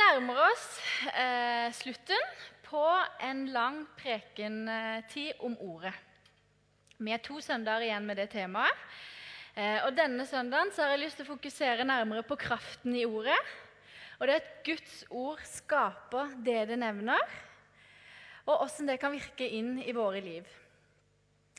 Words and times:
nærmer 0.00 0.38
oss 0.48 0.66
eh, 1.12 1.68
slutten 1.76 2.28
på 2.64 2.82
en 3.26 3.44
lang 3.52 3.82
prekentid 3.98 5.42
om 5.44 5.56
ordet. 5.60 5.92
Vi 7.00 7.12
er 7.12 7.22
to 7.24 7.40
søndager 7.44 7.86
igjen 7.86 8.06
med 8.08 8.20
det 8.20 8.30
temaet. 8.32 8.84
Eh, 9.56 9.80
og 9.84 9.94
Denne 9.96 10.24
søndagen 10.28 10.72
så 10.72 10.84
har 10.84 10.94
jeg 10.94 11.02
lyst 11.04 11.20
til 11.20 11.26
å 11.26 11.32
fokusere 11.32 11.86
nærmere 11.88 12.24
på 12.26 12.38
kraften 12.40 12.96
i 12.96 13.06
ordet. 13.08 13.38
Og 14.20 14.28
det 14.28 14.36
er 14.36 14.42
at 14.42 14.50
Guds 14.66 14.96
ord 15.08 15.40
skaper 15.48 16.34
det 16.44 16.58
det 16.70 16.78
nevner, 16.80 17.22
og 18.44 18.60
hvordan 18.60 18.90
det 18.90 18.98
kan 19.00 19.14
virke 19.14 19.46
inn 19.46 19.78
i 19.80 19.94
våre 19.96 20.20
liv. 20.24 20.48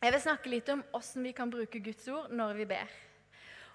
Jeg 0.01 0.13
vil 0.13 0.23
snakke 0.23 0.51
litt 0.51 0.69
om 0.73 0.83
hvordan 0.91 1.25
vi 1.27 1.33
kan 1.37 1.51
bruke 1.53 1.81
Guds 1.83 2.07
ord 2.09 2.31
når 2.33 2.55
vi 2.61 2.69
ber. 2.69 2.95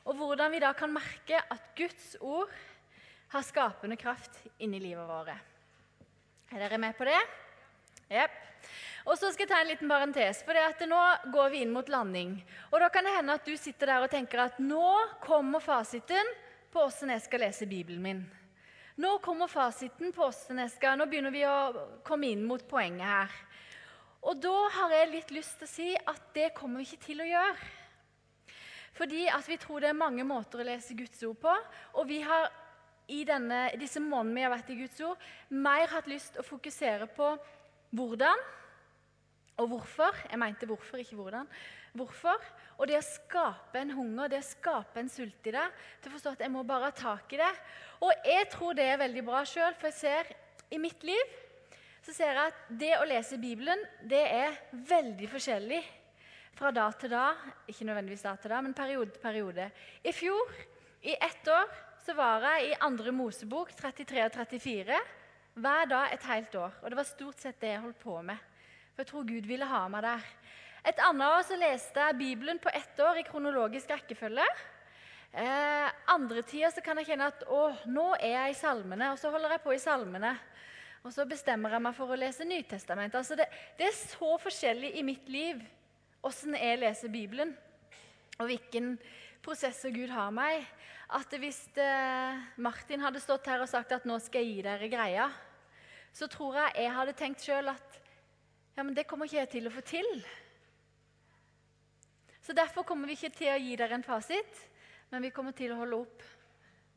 Og 0.06 0.18
hvordan 0.18 0.54
vi 0.54 0.62
da 0.62 0.72
kan 0.78 0.94
merke 0.94 1.38
at 1.38 1.70
Guds 1.78 2.14
ord 2.20 2.50
har 3.28 3.42
skapende 3.42 3.96
kraft 3.96 4.42
inni 4.58 4.80
livet 4.80 5.08
våre. 5.08 5.36
Er 6.52 6.62
dere 6.62 6.78
med 6.78 6.96
på 6.98 7.06
det? 7.08 7.18
Jepp. 8.10 8.42
Og 9.06 9.14
så 9.18 9.30
skal 9.30 9.44
jeg 9.44 9.50
ta 9.52 9.60
en 9.62 9.68
liten 9.70 9.90
parentes, 9.90 10.40
for 10.46 10.86
nå 10.90 11.02
går 11.34 11.50
vi 11.52 11.60
inn 11.62 11.74
mot 11.74 11.88
landing. 11.88 12.36
Og 12.72 12.80
Da 12.80 12.88
kan 12.90 13.06
det 13.06 13.14
hende 13.14 13.36
at 13.38 13.46
du 13.46 13.56
sitter 13.56 13.86
der 13.86 14.06
og 14.06 14.10
tenker 14.10 14.42
at 14.42 14.58
nå 14.58 15.18
kommer 15.22 15.62
fasiten 15.62 16.26
på 16.72 16.82
hvordan 16.82 17.14
jeg 17.14 17.22
skal 17.22 17.40
lese 17.46 17.66
Bibelen 17.70 18.02
min. 18.02 18.24
Nå 18.96 19.18
kommer 19.22 19.46
fasiten 19.46 20.12
på 20.12 20.26
hvordan 20.26 20.62
jeg 20.64 20.72
skal 20.74 20.98
Nå 20.98 21.06
begynner 21.06 21.34
vi 21.34 21.44
å 21.46 22.00
komme 22.02 22.32
inn 22.32 22.44
mot 22.46 22.62
poenget 22.68 23.06
her. 23.06 23.34
Og 24.26 24.38
da 24.42 24.56
har 24.74 24.94
jeg 24.96 25.12
litt 25.12 25.34
lyst 25.36 25.58
til 25.60 25.68
å 25.68 25.70
si 25.70 25.88
at 25.94 26.22
det 26.34 26.54
kommer 26.56 26.82
vi 26.82 26.88
ikke 26.88 27.04
til 27.04 27.22
å 27.22 27.28
gjøre. 27.30 27.72
Fordi 28.96 29.26
at 29.28 29.46
vi 29.46 29.58
tror 29.60 29.84
det 29.84 29.92
er 29.92 29.98
mange 29.98 30.24
måter 30.26 30.62
å 30.62 30.66
lese 30.66 30.96
Guds 30.98 31.22
ord 31.28 31.38
på. 31.42 31.52
Og 32.00 32.08
vi 32.08 32.22
har 32.24 32.48
i 33.12 33.22
denne, 33.28 33.68
disse 33.78 34.02
månedene 34.02 34.38
vi 34.40 34.44
har 34.46 34.54
vært 34.54 34.70
i 34.74 34.78
Guds 34.80 35.00
ord, 35.06 35.26
mer 35.54 35.90
hatt 35.92 36.08
lyst 36.10 36.34
til 36.34 36.42
å 36.42 36.46
fokusere 36.46 37.08
på 37.16 37.32
hvordan 37.96 38.44
og 39.62 39.70
hvorfor. 39.70 40.16
Jeg 40.28 40.40
mente 40.40 40.68
hvorfor, 40.68 41.00
ikke 41.00 41.16
hvordan. 41.16 41.48
Hvorfor? 41.96 42.42
Og 42.76 42.90
det 42.90 42.98
å 42.98 43.06
skape 43.06 43.80
en 43.80 43.94
hunger, 43.96 44.28
det 44.28 44.42
å 44.42 44.48
skape 44.50 45.00
en 45.00 45.08
sult 45.12 45.48
i 45.48 45.54
det, 45.54 45.64
til 46.02 46.10
å 46.10 46.16
forstå 46.16 46.34
at 46.34 46.44
jeg 46.44 46.52
må 46.52 46.64
bare 46.68 46.90
ha 46.90 46.96
tak 46.96 47.32
i 47.32 47.40
det. 47.40 47.52
Og 48.04 48.28
jeg 48.28 48.50
tror 48.52 48.76
det 48.76 48.90
er 48.90 49.00
veldig 49.00 49.24
bra 49.24 49.42
sjøl, 49.48 49.76
for 49.78 49.88
jeg 49.88 50.00
ser 50.02 50.34
i 50.74 50.80
mitt 50.82 51.04
liv 51.06 51.36
så 52.06 52.12
ser 52.14 52.36
jeg 52.36 52.52
at 52.52 52.66
det 52.78 52.92
å 53.00 53.06
lese 53.08 53.38
Bibelen, 53.42 53.80
det 54.06 54.22
er 54.30 54.60
veldig 54.70 55.26
forskjellig 55.26 55.80
fra 56.54 56.70
da 56.70 56.84
til 56.94 57.10
da. 57.10 57.24
Ikke 57.66 57.88
nødvendigvis 57.88 58.22
da 58.22 58.36
til 58.38 58.52
da, 58.54 58.60
men 58.62 58.76
periode 58.76 59.10
til 59.16 59.24
periode. 59.24 59.66
I 60.06 60.12
fjor, 60.14 60.52
i 61.02 61.16
ett 61.16 61.50
år, 61.50 61.72
var 62.14 62.44
jeg 62.44 62.68
i 62.68 62.76
andre 62.86 63.10
Mosebok 63.10 63.72
33 63.74 64.20
og 64.28 64.34
34 64.36 64.98
hver 65.56 65.88
dag 65.90 66.12
et 66.14 66.26
helt 66.28 66.54
år. 66.54 66.76
Og 66.82 66.92
det 66.92 66.98
var 66.98 67.08
stort 67.08 67.40
sett 67.42 67.58
det 67.62 67.72
jeg 67.72 67.82
holdt 67.82 67.98
på 68.02 68.20
med. 68.22 68.38
For 68.92 69.02
jeg 69.02 69.10
tror 69.10 69.26
Gud 69.28 69.48
ville 69.48 69.68
ha 69.68 69.82
meg 69.90 70.04
der. 70.06 70.26
Et 70.86 71.00
annet 71.02 71.26
år 71.26 71.42
så 71.48 71.58
leste 71.58 72.04
jeg 72.04 72.18
Bibelen 72.20 72.60
på 72.62 72.70
ett 72.70 73.00
år 73.02 73.18
i 73.18 73.26
kronologisk 73.26 73.90
rekkefølge. 73.90 74.46
Eh, 75.32 75.88
andre 76.12 76.44
tider 76.46 76.70
så 76.72 76.84
kan 76.84 77.00
jeg 77.00 77.10
kjenne 77.10 77.30
at 77.32 77.42
å, 77.50 77.64
nå 77.90 78.12
er 78.20 78.36
jeg 78.36 78.54
i 78.54 78.58
salmene, 78.60 79.10
og 79.12 79.18
så 79.20 79.32
holder 79.34 79.56
jeg 79.56 79.64
på 79.64 79.74
i 79.74 79.82
salmene. 79.82 80.36
Og 81.02 81.12
så 81.14 81.26
bestemmer 81.28 81.74
jeg 81.74 81.84
meg 81.84 81.96
for 81.96 82.12
å 82.12 82.18
lese 82.18 82.46
Nytestamentet. 82.46 83.18
Altså 83.18 83.36
det, 83.38 83.48
det 83.78 83.88
er 83.88 83.98
så 83.98 84.30
forskjellig 84.42 84.94
i 84.96 85.04
mitt 85.06 85.28
liv 85.30 85.60
åssen 86.26 86.56
jeg 86.58 86.80
leser 86.80 87.12
Bibelen, 87.12 87.52
og 88.36 88.48
hvilken 88.50 88.94
prosesser 89.46 89.94
Gud 89.94 90.10
har 90.10 90.32
meg 90.34 90.64
at 91.16 91.34
hvis 91.38 91.60
eh, 91.78 92.46
Martin 92.58 93.04
hadde 93.04 93.22
stått 93.22 93.46
her 93.46 93.62
og 93.62 93.70
sagt 93.70 93.94
at 93.94 94.06
'nå 94.06 94.18
skal 94.22 94.42
jeg 94.42 94.56
gi 94.56 94.64
dere 94.66 94.88
greia', 94.90 95.30
så 96.12 96.26
tror 96.26 96.56
jeg 96.58 96.82
jeg 96.82 96.96
hadde 96.96 97.14
tenkt 97.14 97.44
sjøl 97.44 97.70
at 97.70 98.00
ja, 98.76 98.82
men 98.82 98.94
det 98.94 99.06
kommer 99.06 99.28
ikke 99.28 99.38
jeg 99.44 99.52
til 99.54 99.68
å 99.68 99.72
få 99.72 99.82
til. 99.86 100.08
Så 102.42 102.52
Derfor 102.52 102.84
kommer 102.86 103.08
vi 103.08 103.16
ikke 103.16 103.34
til 103.34 103.52
å 103.54 103.58
gi 103.58 103.76
dere 103.78 103.96
en 103.96 104.06
fasit, 104.06 104.58
men 105.10 105.22
vi 105.22 105.32
kommer 105.34 105.54
til 105.56 105.72
å 105.72 105.78
holde 105.80 106.02
opp 106.04 106.22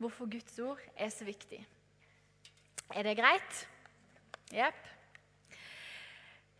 hvorfor 0.00 0.28
Guds 0.30 0.58
ord 0.58 0.80
er 0.96 1.10
så 1.12 1.24
viktig. 1.24 1.60
Er 2.94 3.06
det 3.06 3.16
greit? 3.18 3.66
Jepp. 4.50 4.80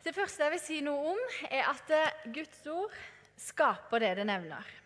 Det 0.04 0.14
første 0.14 0.46
jeg 0.46 0.54
vil 0.54 0.62
si 0.62 0.80
noe 0.84 1.14
om, 1.14 1.24
er 1.50 1.66
at 1.68 1.90
eh, 1.92 2.20
Guds 2.32 2.62
ord 2.70 2.94
skaper 3.36 4.00
det 4.00 4.14
det 4.20 4.28
nevner. 4.30 4.79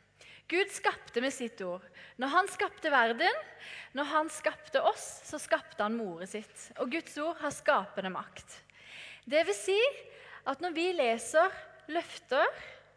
Gud 0.49 0.71
skapte 0.71 1.23
med 1.25 1.33
sitt 1.33 1.61
ord. 1.65 1.85
Når 2.21 2.33
han 2.35 2.49
skapte 2.53 2.93
verden, 2.93 3.39
når 3.97 4.11
han 4.11 4.31
skapte 4.33 4.83
oss, 4.85 5.07
så 5.25 5.41
skapte 5.41 5.81
han 5.83 5.97
moren 5.97 6.29
sitt. 6.29 6.69
Og 6.83 6.93
Guds 6.93 7.17
ord 7.23 7.41
har 7.41 7.55
skapende 7.55 8.13
makt. 8.13 8.59
Det 9.25 9.41
vil 9.49 9.57
si 9.57 9.79
at 10.45 10.61
når 10.61 10.75
vi 10.77 10.91
leser 10.93 11.55
løfter 11.89 12.45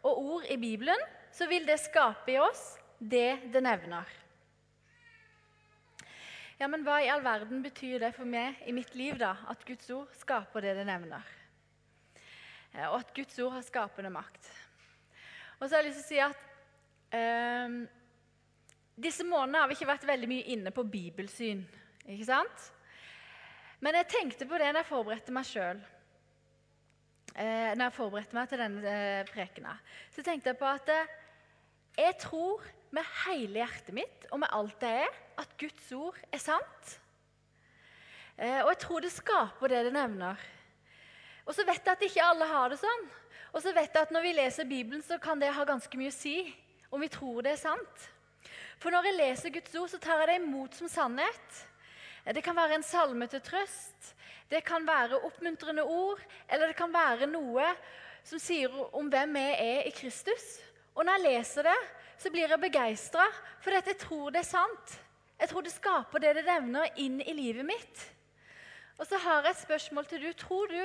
og 0.04 0.20
ord 0.20 0.48
i 0.52 0.58
Bibelen, 0.60 1.00
så 1.32 1.48
vil 1.48 1.64
det 1.68 1.80
skape 1.80 2.34
i 2.34 2.40
oss 2.40 2.74
det 2.98 3.38
det 3.52 3.62
nevner. 3.64 4.08
Ja, 6.58 6.66
men 6.66 6.82
Hva 6.82 6.98
i 7.00 7.10
all 7.12 7.22
verden 7.22 7.62
betyr 7.62 8.00
det 8.02 8.12
for 8.16 8.26
meg 8.26 8.58
i 8.66 8.74
mitt 8.74 8.90
liv, 8.98 9.14
da, 9.20 9.36
at 9.46 9.62
Guds 9.64 9.86
ord 9.94 10.10
skaper 10.18 10.64
det 10.64 10.74
det 10.80 10.86
nevner? 10.88 11.22
Og 12.90 12.98
at 12.98 13.12
Guds 13.14 13.38
ord 13.40 13.54
har 13.54 13.64
skapende 13.64 14.10
makt. 14.12 14.50
Og 15.58 15.68
så 15.68 15.76
har 15.76 15.82
jeg 15.82 15.92
lyst 15.92 16.02
til 16.02 16.06
å 16.06 16.10
si 16.10 16.20
at 16.26 16.47
Um, 17.08 17.80
disse 18.98 19.24
månedene 19.24 19.62
har 19.62 19.70
vi 19.70 19.76
ikke 19.78 19.88
vært 19.88 20.08
veldig 20.08 20.28
mye 20.28 20.48
inne 20.54 20.72
på 20.74 20.84
bibelsyn. 20.90 21.62
ikke 22.04 22.26
sant? 22.28 22.66
Men 23.80 23.94
jeg 24.00 24.10
tenkte 24.10 24.48
på 24.48 24.58
det 24.58 24.72
når 24.72 24.82
jeg 24.82 24.90
forberedte 24.90 25.34
meg 25.34 25.46
sjøl. 25.46 25.80
Eh, 27.38 27.70
når 27.78 27.84
jeg 27.84 27.94
forberedte 27.94 28.34
meg 28.34 28.48
til 28.50 28.58
denne 28.58 28.90
eh, 28.90 29.28
prekena. 29.28 29.76
Så 30.10 30.24
tenkte 30.26 30.50
jeg 30.50 30.58
på 30.58 30.66
at 30.66 30.90
eh, 30.90 31.12
jeg 32.00 32.16
tror 32.24 32.64
med 32.90 33.06
hele 33.22 33.60
hjertet 33.60 33.94
mitt 33.94 34.26
og 34.32 34.42
med 34.42 34.50
alt 34.56 34.80
det 34.82 34.90
er, 35.04 35.20
at 35.38 35.54
Guds 35.60 35.92
ord 35.94 36.18
er 36.34 36.42
sant. 36.42 36.94
Eh, 38.34 38.64
og 38.64 38.72
jeg 38.72 38.80
tror 38.82 39.04
det 39.04 39.14
skaper 39.14 39.70
det 39.70 39.84
det 39.86 39.94
nevner. 39.94 40.42
Og 41.46 41.54
så 41.54 41.62
vet 41.68 41.78
jeg 41.78 41.94
at 41.94 42.06
ikke 42.08 42.26
alle 42.26 42.50
har 42.50 42.72
det 42.74 42.80
sånn. 42.82 43.06
Og 43.54 43.62
så 43.62 43.70
vet 43.76 43.94
jeg 43.94 44.08
at 44.08 44.10
når 44.12 44.26
vi 44.26 44.34
leser 44.36 44.68
Bibelen, 44.68 45.04
så 45.06 45.20
kan 45.22 45.38
det 45.38 45.54
ha 45.54 45.64
ganske 45.68 46.00
mye 46.00 46.10
å 46.10 46.18
si 46.18 46.40
om 46.90 47.00
vi 47.00 47.10
tror 47.12 47.42
det 47.44 47.54
er 47.54 47.60
sant. 47.60 48.06
For 48.78 48.94
når 48.94 49.08
jeg 49.08 49.18
leser 49.18 49.54
Guds 49.54 49.74
ord, 49.74 49.90
så 49.90 50.00
tar 50.02 50.22
jeg 50.22 50.30
det 50.30 50.38
imot 50.42 50.76
som 50.78 50.90
sannhet. 50.90 51.62
Det 52.34 52.42
kan 52.44 52.56
være 52.56 52.78
en 52.78 52.84
salme 52.84 53.26
til 53.30 53.40
trøst, 53.40 54.14
det 54.50 54.60
kan 54.64 54.84
være 54.86 55.20
oppmuntrende 55.24 55.82
ord, 55.82 56.20
eller 56.48 56.70
det 56.70 56.76
kan 56.76 56.92
være 56.92 57.28
noe 57.30 57.64
som 58.24 58.40
sier 58.40 58.72
om 58.96 59.08
hvem 59.08 59.36
vi 59.36 59.44
er 59.64 59.88
i 59.88 59.92
Kristus. 59.96 60.58
Og 60.94 61.06
når 61.06 61.18
jeg 61.18 61.24
leser 61.24 61.68
det, 61.68 61.78
så 62.18 62.30
blir 62.34 62.50
jeg 62.50 62.60
begeistra, 62.60 63.24
for 63.62 63.72
jeg 63.72 63.98
tror 64.00 64.32
det 64.34 64.42
er 64.42 64.50
sant. 64.50 64.94
Jeg 65.38 65.48
tror 65.48 65.64
det 65.64 65.72
skaper 65.72 66.22
det 66.22 66.34
det 66.40 66.46
nevner, 66.48 66.88
inn 66.98 67.20
i 67.22 67.34
livet 67.36 67.66
mitt. 67.66 68.06
Og 68.98 69.06
så 69.06 69.20
har 69.22 69.44
jeg 69.44 69.54
et 69.54 69.62
spørsmål 69.62 70.08
til 70.10 70.24
du. 70.26 70.32
Tror 70.34 70.66
du 70.66 70.80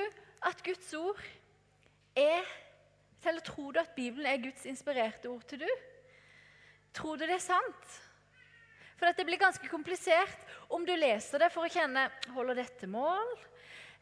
at 0.46 0.62
Guds 0.64 0.94
ord 0.94 1.20
er 2.16 2.44
Eller 3.26 3.40
tror 3.40 3.72
du 3.72 3.78
at 3.80 3.94
Bibelen 3.96 4.26
er 4.26 4.36
Guds 4.36 4.66
inspirerte 4.68 5.26
ord 5.26 5.42
til 5.48 5.60
du? 5.64 5.68
Tror 6.94 7.18
du 7.18 7.26
det 7.26 7.38
er 7.38 7.42
sant? 7.42 7.94
For 8.94 9.10
det 9.10 9.26
blir 9.26 9.40
ganske 9.40 9.68
komplisert 9.68 10.44
om 10.72 10.84
du 10.86 10.92
leser 10.96 11.42
det 11.42 11.50
for 11.52 11.66
å 11.66 11.72
kjenne 11.72 12.06
Holder 12.34 12.60
dette 12.62 12.88
mål? 12.90 13.32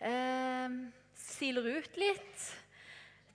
Eh, 0.02 0.74
siler 1.16 1.70
ut 1.78 1.96
litt? 2.00 2.48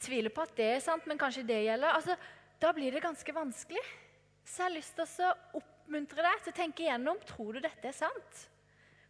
Tviler 0.04 0.34
på 0.34 0.44
at 0.46 0.54
det 0.60 0.68
er 0.76 0.84
sant, 0.84 1.08
men 1.10 1.18
kanskje 1.20 1.46
det 1.48 1.64
gjelder? 1.66 1.96
Altså, 1.98 2.14
da 2.62 2.70
blir 2.76 2.94
det 2.94 3.02
ganske 3.02 3.34
vanskelig. 3.34 3.82
Så 4.46 4.62
jeg 4.62 4.68
har 4.68 4.76
lyst 4.76 4.96
til 4.96 5.26
å 5.26 5.34
oppmuntre 5.60 6.24
deg 6.24 6.44
til 6.44 6.54
å 6.54 6.60
tenke 6.62 6.86
igjennom 6.86 7.20
tror 7.28 7.58
du 7.58 7.64
dette 7.66 7.90
er 7.90 7.98
sant. 7.98 8.46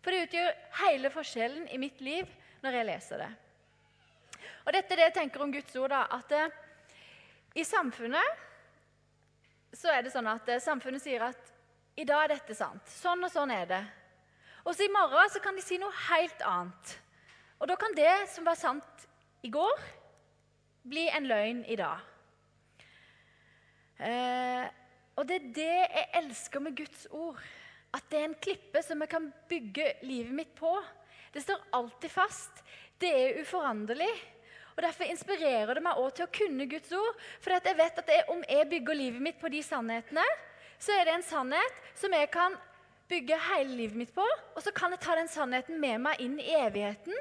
For 0.02 0.14
det 0.14 0.30
utgjør 0.30 0.50
hele 0.86 1.12
forskjellen 1.12 1.68
i 1.76 1.82
mitt 1.82 2.00
liv 2.02 2.32
når 2.64 2.80
jeg 2.80 2.88
leser 2.88 3.24
det. 3.26 3.30
Og 4.64 4.74
dette 4.76 4.94
er 4.94 5.02
det 5.02 5.08
jeg 5.10 5.18
tenker 5.20 5.44
om 5.44 5.52
Guds 5.52 5.76
ord. 5.80 5.92
da, 5.92 6.06
at 6.12 6.32
eh, 6.36 6.56
I 7.60 7.64
samfunnet 7.68 8.47
så 9.76 9.92
er 9.92 10.06
det 10.06 10.14
sånn 10.14 10.30
at 10.32 10.48
eh, 10.50 10.62
samfunnet 10.64 11.04
sier 11.04 11.28
at 11.28 11.54
i 11.98 12.06
dag 12.08 12.26
er 12.26 12.36
dette 12.36 12.56
sant. 12.56 12.86
Sånn 12.92 13.24
og 13.26 13.32
sånn 13.34 13.52
er 13.52 13.70
det. 13.70 13.84
Og 14.68 14.76
så 14.76 14.86
i 14.86 14.94
morgen 14.94 15.32
så 15.34 15.42
kan 15.44 15.58
de 15.58 15.64
si 15.66 15.80
noe 15.82 15.94
helt 16.10 16.42
annet. 16.46 16.98
Og 17.58 17.70
da 17.72 17.78
kan 17.80 17.96
det 17.98 18.14
som 18.30 18.46
var 18.46 18.60
sant 18.60 19.08
i 19.46 19.50
går, 19.54 19.82
bli 20.88 21.08
en 21.10 21.28
løgn 21.28 21.64
i 21.68 21.78
dag. 21.80 22.04
Eh, 23.98 24.68
og 25.18 25.26
det 25.26 25.40
er 25.40 25.48
det 25.56 25.72
jeg 25.74 26.10
elsker 26.22 26.64
med 26.64 26.78
Guds 26.78 27.08
ord. 27.10 27.40
At 27.96 28.06
det 28.12 28.20
er 28.20 28.28
en 28.28 28.40
klippe 28.44 28.84
som 28.86 29.02
jeg 29.02 29.10
kan 29.10 29.32
bygge 29.50 29.88
livet 30.06 30.36
mitt 30.38 30.54
på. 30.58 30.72
Det 31.34 31.42
står 31.44 31.64
alltid 31.74 32.14
fast. 32.14 32.62
Det 33.02 33.10
er 33.10 33.40
uforanderlig. 33.42 34.12
Og 34.78 34.84
Derfor 34.86 35.10
inspirerer 35.10 35.74
det 35.74 35.82
meg 35.82 35.98
også 35.98 36.20
til 36.20 36.28
å 36.28 36.34
kunne 36.38 36.70
Guds 36.70 36.92
ord. 36.94 37.22
For 37.42 37.56
jeg 37.56 37.78
vet 37.80 38.02
at 38.04 38.12
jeg, 38.14 38.28
om 38.30 38.44
jeg 38.46 38.70
bygger 38.70 39.00
livet 39.00 39.24
mitt 39.26 39.40
på 39.42 39.50
de 39.50 39.64
sannhetene, 39.66 40.26
så 40.78 40.94
er 40.94 41.08
det 41.08 41.16
en 41.18 41.26
sannhet 41.26 41.82
som 41.98 42.14
jeg 42.14 42.30
kan 42.30 42.54
bygge 43.10 43.40
hele 43.48 43.74
livet 43.74 43.98
mitt 43.98 44.14
på. 44.14 44.26
Og 44.54 44.62
så 44.62 44.74
kan 44.76 44.94
jeg 44.94 45.02
ta 45.02 45.18
den 45.18 45.32
sannheten 45.34 45.82
med 45.82 46.06
meg 46.06 46.22
inn 46.22 46.38
i 46.38 46.54
evigheten, 46.60 47.18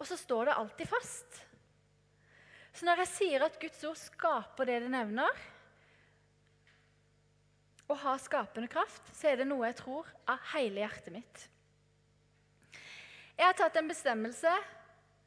og 0.00 0.08
så 0.10 0.18
står 0.18 0.50
det 0.50 0.58
alltid 0.58 0.90
fast. 0.90 1.40
Så 2.72 2.88
når 2.88 3.04
jeg 3.04 3.12
sier 3.12 3.46
at 3.46 3.58
Guds 3.62 3.82
ord 3.86 3.98
skaper 4.00 4.66
det 4.66 4.82
det 4.82 4.90
nevner, 4.90 5.42
og 7.90 7.98
har 8.00 8.22
skapende 8.22 8.70
kraft, 8.72 9.04
så 9.14 9.28
er 9.28 9.42
det 9.42 9.46
noe 9.50 9.68
jeg 9.68 9.76
tror 9.82 10.08
av 10.30 10.40
hele 10.54 10.80
hjertet 10.80 11.12
mitt. 11.14 11.48
Jeg 13.36 13.44
har 13.44 13.58
tatt 13.58 13.76
en 13.76 13.90
bestemmelse 13.90 14.52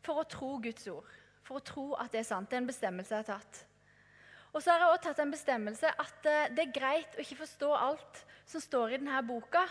for 0.06 0.22
å 0.22 0.28
tro 0.30 0.56
Guds 0.64 0.88
ord. 0.90 1.06
For 1.46 1.60
å 1.60 1.66
tro 1.66 1.86
at 2.02 2.12
det 2.14 2.24
er 2.24 2.28
sant. 2.28 2.50
Det 2.50 2.58
er 2.58 2.64
en 2.64 2.70
bestemmelse 2.70 3.14
jeg 3.14 3.26
har 3.26 3.38
tatt. 3.38 3.64
Og 4.56 4.64
så 4.64 4.72
har 4.72 4.82
jeg 4.82 4.94
også 4.94 5.04
tatt 5.10 5.22
en 5.22 5.34
bestemmelse 5.34 5.90
at 6.02 6.30
eh, 6.32 6.52
det 6.56 6.64
er 6.64 6.78
greit 6.78 7.18
å 7.18 7.22
ikke 7.22 7.42
forstå 7.42 7.72
alt 7.76 8.22
som 8.48 8.64
står 8.64 8.96
i 8.96 9.00
denne 9.02 9.20
boka. 9.28 9.66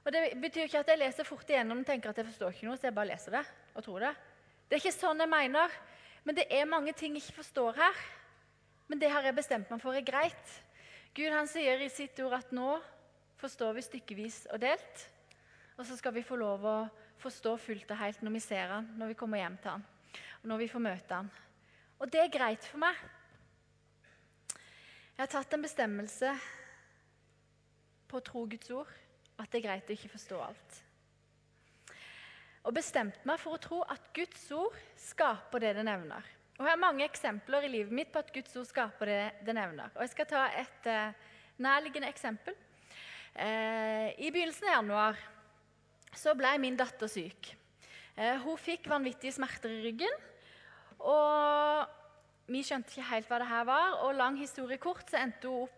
Og 0.00 0.12
Det 0.14 0.22
betyr 0.40 0.66
ikke 0.66 0.80
at 0.80 0.88
jeg 0.88 1.02
leser 1.02 1.28
fort 1.28 1.50
igjennom 1.52 1.82
og 1.82 1.88
tenker 1.88 2.10
at 2.10 2.18
jeg 2.18 2.30
forstår 2.30 2.54
ikke 2.54 2.68
noe, 2.70 2.78
så 2.80 2.88
jeg 2.88 2.96
bare 2.96 3.10
leser 3.12 3.36
det 3.36 3.44
og 3.76 3.84
tror 3.84 4.06
det. 4.06 4.14
Det 4.66 4.76
er 4.76 4.82
ikke 4.82 4.96
sånn 4.96 5.20
jeg 5.20 5.30
mener. 5.30 5.76
Men 6.24 6.36
det 6.36 6.46
er 6.52 6.68
mange 6.68 6.94
ting 6.96 7.14
jeg 7.16 7.26
ikke 7.26 7.42
forstår 7.42 7.76
her. 7.80 8.00
Men 8.88 9.00
det 9.02 9.12
har 9.12 9.28
jeg 9.28 9.36
bestemt 9.36 9.70
meg 9.70 9.84
for 9.84 9.96
er 9.96 10.06
greit. 10.06 10.56
Gud 11.14 11.32
han 11.34 11.48
sier 11.50 11.80
i 11.84 11.92
sitt 11.92 12.18
ord 12.24 12.38
at 12.40 12.52
nå 12.56 12.72
forstår 13.40 13.76
vi 13.76 13.84
stykkevis 13.84 14.42
og 14.54 14.60
delt. 14.62 15.06
Og 15.76 15.86
så 15.88 15.96
skal 15.96 16.16
vi 16.16 16.24
få 16.26 16.40
lov 16.40 16.64
å 16.66 16.76
forstå 17.20 17.54
fullt 17.60 17.92
og 17.92 18.00
helt 18.00 18.22
når 18.24 18.36
vi 18.36 18.42
ser 18.44 18.72
han, 18.72 18.88
når 18.96 19.12
vi 19.12 19.18
kommer 19.20 19.40
hjem 19.40 19.56
til 19.60 19.74
han, 19.76 19.84
når 20.46 20.62
vi 20.62 20.68
får 20.72 20.84
møte 20.84 21.16
han. 21.16 21.30
Og 22.00 22.08
det 22.12 22.22
er 22.22 22.32
greit 22.32 22.64
for 22.64 22.80
meg. 22.80 22.96
Jeg 25.16 25.26
har 25.26 25.32
tatt 25.34 25.52
en 25.52 25.64
bestemmelse 25.64 26.30
på 28.08 28.18
å 28.18 28.24
tro 28.24 28.46
Guds 28.48 28.70
ord, 28.72 28.88
at 29.36 29.50
det 29.52 29.60
er 29.60 29.66
greit 29.66 29.90
å 29.90 29.96
ikke 29.96 30.14
forstå 30.14 30.38
alt. 30.40 30.78
Og 32.64 32.76
bestemt 32.76 33.20
meg 33.28 33.40
for 33.40 33.56
å 33.56 33.60
tro 33.60 33.80
at 33.88 34.10
Guds 34.16 34.46
ord 34.56 34.76
skaper 35.00 35.64
det 35.64 35.74
det 35.78 35.84
nevner. 35.88 36.24
Og 36.58 36.66
Jeg 36.66 36.74
har 36.74 36.80
mange 36.80 37.04
eksempler 37.06 37.64
i 37.64 37.72
livet 37.72 37.92
mitt 37.96 38.10
på 38.12 38.20
at 38.20 38.32
Guds 38.34 38.56
ord 38.60 38.68
skaper 38.68 39.08
det 39.08 39.20
det 39.46 39.54
nevner. 39.56 39.92
Og 39.94 40.02
Jeg 40.04 40.12
skal 40.12 40.28
ta 40.28 40.42
et 40.60 40.88
uh, 40.92 41.30
nærliggende 41.56 42.10
eksempel. 42.12 42.56
Uh, 43.32 44.12
I 44.16 44.28
begynnelsen 44.28 44.68
av 44.68 44.76
januar 44.80 45.22
så 46.16 46.34
ble 46.36 46.56
min 46.60 46.76
datter 46.76 47.08
syk. 47.08 47.54
Uh, 48.20 48.36
hun 48.44 48.60
fikk 48.60 48.90
vanvittige 48.92 49.32
smerter 49.32 49.72
i 49.72 49.80
ryggen. 49.88 50.20
Og 51.00 51.88
vi 52.52 52.60
skjønte 52.66 52.92
ikke 52.92 53.08
helt 53.14 53.30
hva 53.30 53.40
det 53.40 53.48
her 53.48 53.66
var. 53.68 53.98
Og 54.04 54.18
lang 54.18 54.36
historie 54.36 54.80
kort 54.82 55.08
så 55.08 55.22
endte 55.22 55.48
hun 55.48 55.64
opp 55.64 55.76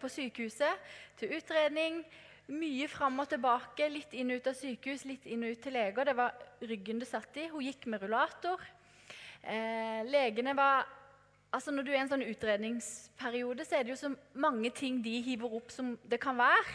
på 0.00 0.08
sykehuset 0.08 0.92
til 1.18 1.34
utredning. 1.36 1.98
Mye 2.46 2.86
fram 2.88 3.18
og 3.18 3.28
tilbake, 3.28 3.88
litt 3.90 4.12
inn 4.14 4.30
og 4.30 4.38
ut 4.38 4.52
av 4.52 4.54
sykehus, 4.54 5.02
litt 5.08 5.24
inn 5.26 5.42
og 5.42 5.56
ut 5.56 5.64
til 5.64 5.74
leger. 5.74 6.06
Det 6.06 6.14
var 6.16 6.36
ryggen 6.62 7.00
det 7.02 7.08
satt 7.10 7.40
i. 7.42 7.48
Hun 7.50 7.64
gikk 7.66 7.88
med 7.90 8.04
rullator. 8.04 8.62
Eh, 9.42 10.04
legene 10.06 10.54
var 10.56 10.86
Altså 11.54 11.70
Når 11.70 11.82
du 11.86 11.90
er 11.92 11.94
i 11.94 12.00
en 12.02 12.08
sånn 12.10 12.24
utredningsperiode, 12.26 13.64
så 13.64 13.78
er 13.78 13.84
det 13.86 13.92
jo 13.94 13.96
så 13.96 14.10
mange 14.34 14.68
ting 14.76 14.98
de 15.00 15.12
hiver 15.24 15.54
opp 15.56 15.70
som 15.72 15.94
det 16.04 16.18
kan 16.20 16.36
være. 16.36 16.74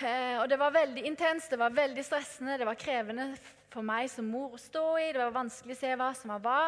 Eh, 0.00 0.40
og 0.40 0.48
Det 0.48 0.58
var 0.58 0.72
veldig 0.72 1.04
intenst, 1.04 1.50
det 1.50 1.58
var 1.58 1.70
veldig 1.70 2.04
stressende, 2.04 2.58
det 2.58 2.66
var 2.66 2.80
krevende 2.80 3.36
for 3.72 3.84
meg 3.84 4.08
som 4.10 4.28
mor 4.28 4.56
å 4.56 4.60
stå 4.60 4.84
i. 4.98 5.12
Det 5.12 5.20
var 5.20 5.34
vanskelig 5.36 5.76
å 5.76 5.80
se 5.80 5.94
hva 5.96 6.12
som 6.16 6.32
var 6.34 6.44
hva. 6.44 6.60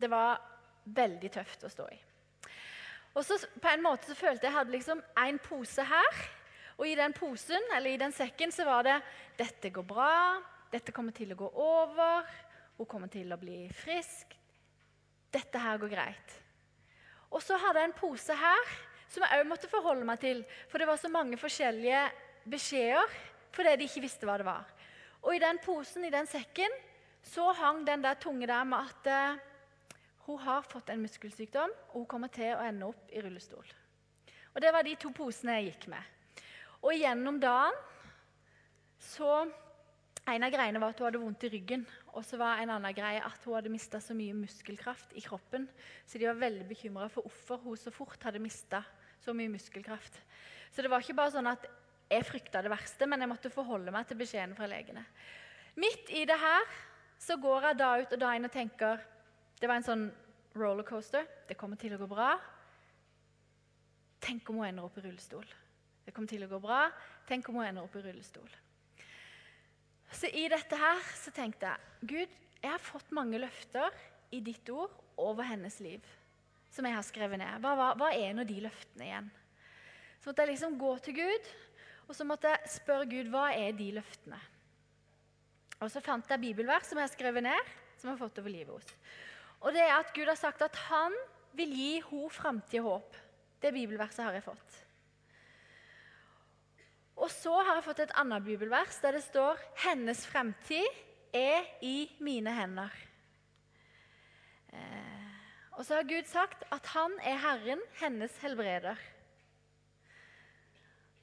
Det 0.00 0.08
var 0.10 0.40
veldig 0.84 1.30
tøft 1.32 1.64
å 1.64 1.72
stå 1.72 1.88
i. 1.92 1.98
Og 3.14 3.24
så 3.26 3.36
på 3.60 3.68
en 3.68 3.82
måte 3.84 4.06
så 4.08 4.14
følte 4.14 4.46
jeg 4.46 4.52
jeg 4.52 4.56
hadde 4.56 4.74
liksom 4.76 5.02
en 5.18 5.40
pose 5.42 5.84
her. 5.84 6.20
Og 6.78 6.86
i 6.88 6.96
den 6.96 7.12
posen, 7.12 7.60
eller 7.76 7.92
i 7.92 8.00
den 8.00 8.12
sekken 8.16 8.52
så 8.52 8.64
var 8.64 8.82
det 8.82 9.02
'Dette 9.36 9.70
går 9.70 9.82
bra. 9.84 10.40
Dette 10.72 10.92
kommer 10.92 11.12
til 11.12 11.32
å 11.32 11.36
gå 11.36 11.50
over.' 11.54 12.24
Hun 12.78 12.86
kommer 12.86 13.08
til 13.08 13.32
å 13.32 13.36
bli 13.36 13.68
frisk. 13.68 14.36
Dette 15.30 15.58
her 15.58 15.76
går 15.76 15.88
greit. 15.88 16.30
Og 17.30 17.42
så 17.42 17.56
hadde 17.56 17.78
jeg 17.78 17.90
en 17.90 18.00
pose 18.00 18.34
her 18.34 18.70
som 19.10 19.22
jeg 19.22 19.40
òg 19.40 19.46
måtte 19.50 19.68
forholde 19.68 20.04
meg 20.04 20.20
til. 20.22 20.44
For 20.70 20.78
det 20.78 20.86
var 20.86 20.96
så 20.96 21.08
mange 21.08 21.36
forskjellige 21.36 22.10
beskjeder 22.48 23.18
fordi 23.50 23.74
de 23.76 23.88
ikke 23.88 24.04
visste 24.04 24.28
hva 24.28 24.36
det 24.38 24.46
var. 24.46 24.68
Og 25.26 25.34
i 25.36 25.42
den 25.42 25.58
posen, 25.64 26.04
i 26.06 26.12
den 26.12 26.28
sekken, 26.30 26.72
så 27.26 27.50
hang 27.52 27.82
den 27.86 28.04
der 28.04 28.14
tunge 28.20 28.46
der 28.48 28.64
med 28.64 28.78
at 28.78 29.10
uh, 29.10 29.40
hun 30.26 30.38
har 30.38 30.62
fått 30.62 30.90
en 30.92 31.02
muskelsykdom, 31.02 31.72
og 31.90 31.96
hun 31.98 32.06
kommer 32.08 32.32
til 32.32 32.54
å 32.54 32.62
ende 32.64 32.86
opp 32.88 33.10
i 33.12 33.20
rullestol. 33.20 33.66
Og 34.54 34.62
Det 34.62 34.72
var 34.72 34.86
de 34.86 34.94
to 34.98 35.10
posene 35.14 35.58
jeg 35.58 35.72
gikk 35.72 35.88
med. 35.92 36.44
Og 36.82 36.94
gjennom 36.96 37.40
dagen 37.40 37.76
så 39.00 39.48
En 40.28 40.44
av 40.44 40.52
greiene 40.52 40.78
var 40.78 40.92
at 40.92 40.98
hun 41.00 41.06
hadde 41.08 41.18
vondt 41.18 41.44
i 41.48 41.48
ryggen. 41.50 41.80
Og 42.12 42.22
så 42.22 42.36
var 42.38 42.60
en 42.60 42.70
annen 42.70 42.94
greie 42.94 43.22
at 43.24 43.46
hun 43.48 43.56
hadde 43.56 43.72
mista 43.72 43.98
så 44.04 44.14
mye 44.14 44.36
muskelkraft 44.36 45.14
i 45.18 45.22
kroppen. 45.24 45.64
Så 46.06 46.20
de 46.20 46.28
var 46.28 46.38
veldig 46.38 46.66
bekymra 46.68 47.08
for 47.10 47.24
hvorfor 47.24 47.64
hun 47.64 47.78
så 47.80 47.90
fort 47.90 48.22
hadde 48.28 48.38
mista 48.38 48.82
så 49.24 49.32
mye 49.34 49.50
muskelkraft. 49.50 50.20
Så 50.70 50.84
det 50.84 50.90
var 50.92 51.02
ikke 51.02 51.16
bare 51.18 51.34
sånn 51.34 51.50
at 51.50 51.66
jeg 52.10 52.26
frykta 52.26 52.62
det 52.64 52.72
verste, 52.72 53.06
men 53.06 53.22
jeg 53.22 53.30
måtte 53.30 53.52
forholde 53.54 53.92
meg 53.94 54.08
til 54.08 54.18
beskjeden 54.18 54.56
fra 54.58 54.66
legene. 54.70 55.04
Midt 55.78 56.10
i 56.10 56.24
det 56.26 56.38
her 56.40 56.64
så 57.20 57.36
går 57.38 57.68
jeg 57.68 57.78
da 57.78 57.90
ut 58.00 58.14
og 58.16 58.22
da 58.22 58.32
inn 58.34 58.48
og 58.48 58.52
tenker 58.54 59.02
Det 59.60 59.68
var 59.68 59.76
en 59.76 59.84
sånn 59.84 60.06
rollercoaster. 60.56 61.26
Det 61.46 61.56
kommer 61.60 61.76
til 61.76 61.92
å 61.92 61.98
gå 62.00 62.06
bra. 62.08 62.30
Tenk 64.24 64.48
om 64.48 64.60
hun 64.60 64.70
ender 64.70 64.86
opp 64.86 64.96
i 64.96 65.02
rullestol. 65.04 65.44
Det 66.06 66.14
kommer 66.16 66.32
til 66.32 66.46
å 66.46 66.48
gå 66.48 66.58
bra. 66.64 66.86
Tenk 67.28 67.48
om 67.50 67.60
hun 67.60 67.66
ender 67.66 67.84
opp 67.84 67.98
i 68.00 68.04
rullestol. 68.06 68.48
Så 70.16 70.30
i 70.32 70.46
dette 70.50 70.78
her 70.80 71.04
så 71.14 71.30
tenkte 71.34 71.68
jeg 71.68 72.08
Gud, 72.08 72.32
jeg 72.60 72.72
har 72.72 72.82
fått 72.82 73.12
mange 73.14 73.38
løfter 73.40 73.92
i 74.34 74.40
ditt 74.44 74.68
ord 74.72 74.96
over 75.20 75.46
hennes 75.46 75.76
liv. 75.84 76.00
Som 76.72 76.88
jeg 76.88 76.96
har 76.96 77.04
skrevet 77.06 77.40
ned. 77.40 77.60
Hva, 77.62 77.76
hva, 77.76 77.92
hva 78.00 78.10
er 78.16 78.32
nå 78.34 78.46
de 78.48 78.62
løftene 78.64 79.06
igjen? 79.06 79.30
Så 80.20 80.30
måtte 80.30 80.44
jeg 80.44 80.54
liksom 80.54 80.76
gå 80.80 80.90
til 81.04 81.16
Gud, 81.16 81.52
og 82.08 82.16
så 82.16 82.26
måtte 82.26 82.50
jeg 82.50 82.72
spørre 82.76 83.08
Gud 83.10 83.30
hva 83.32 83.50
er 83.54 83.74
de 83.76 83.90
løftene. 83.98 84.38
Og 85.80 85.88
så 85.92 86.02
fant 86.04 86.28
jeg 86.28 86.42
bibelvers 86.42 86.90
som 86.90 86.98
jeg 87.00 87.08
har 87.08 87.12
skrevet 87.14 87.46
ned, 87.46 87.74
som 87.96 88.10
jeg 88.10 88.16
har 88.16 88.22
fått 88.22 88.40
over 88.42 88.52
livet 88.52 88.74
hos. 88.74 88.94
Og 89.60 89.74
det 89.76 89.82
er 89.84 89.96
at 89.96 90.12
Gud 90.16 90.28
har 90.28 90.38
sagt 90.38 90.62
at 90.64 90.76
han 90.88 91.14
vil 91.56 91.72
gi 91.74 91.92
henne 92.04 92.32
framtid 92.32 92.80
og 92.82 92.88
håp. 92.90 93.18
Det 93.60 93.72
bibelverset 93.76 94.24
har 94.24 94.36
jeg 94.36 94.46
fått. 94.46 94.78
Og 97.20 97.28
så 97.32 97.52
har 97.60 97.76
jeg 97.76 97.84
fått 97.84 98.02
et 98.06 98.16
annet 98.16 98.44
bibelvers 98.44 99.00
der 99.02 99.18
det 99.18 99.24
står 99.24 99.60
'Hennes 99.84 100.26
fremtid 100.26 100.86
er 101.32 101.64
i 101.82 102.10
mine 102.20 102.50
hender'. 102.50 102.96
Eh, 104.72 105.20
og 105.72 105.84
så 105.84 105.94
har 105.94 106.08
Gud 106.08 106.26
sagt 106.28 106.64
at 106.72 106.86
han 106.86 107.12
er 107.22 107.36
Herren, 107.36 107.80
hennes 108.00 108.38
helbreder. 108.38 108.96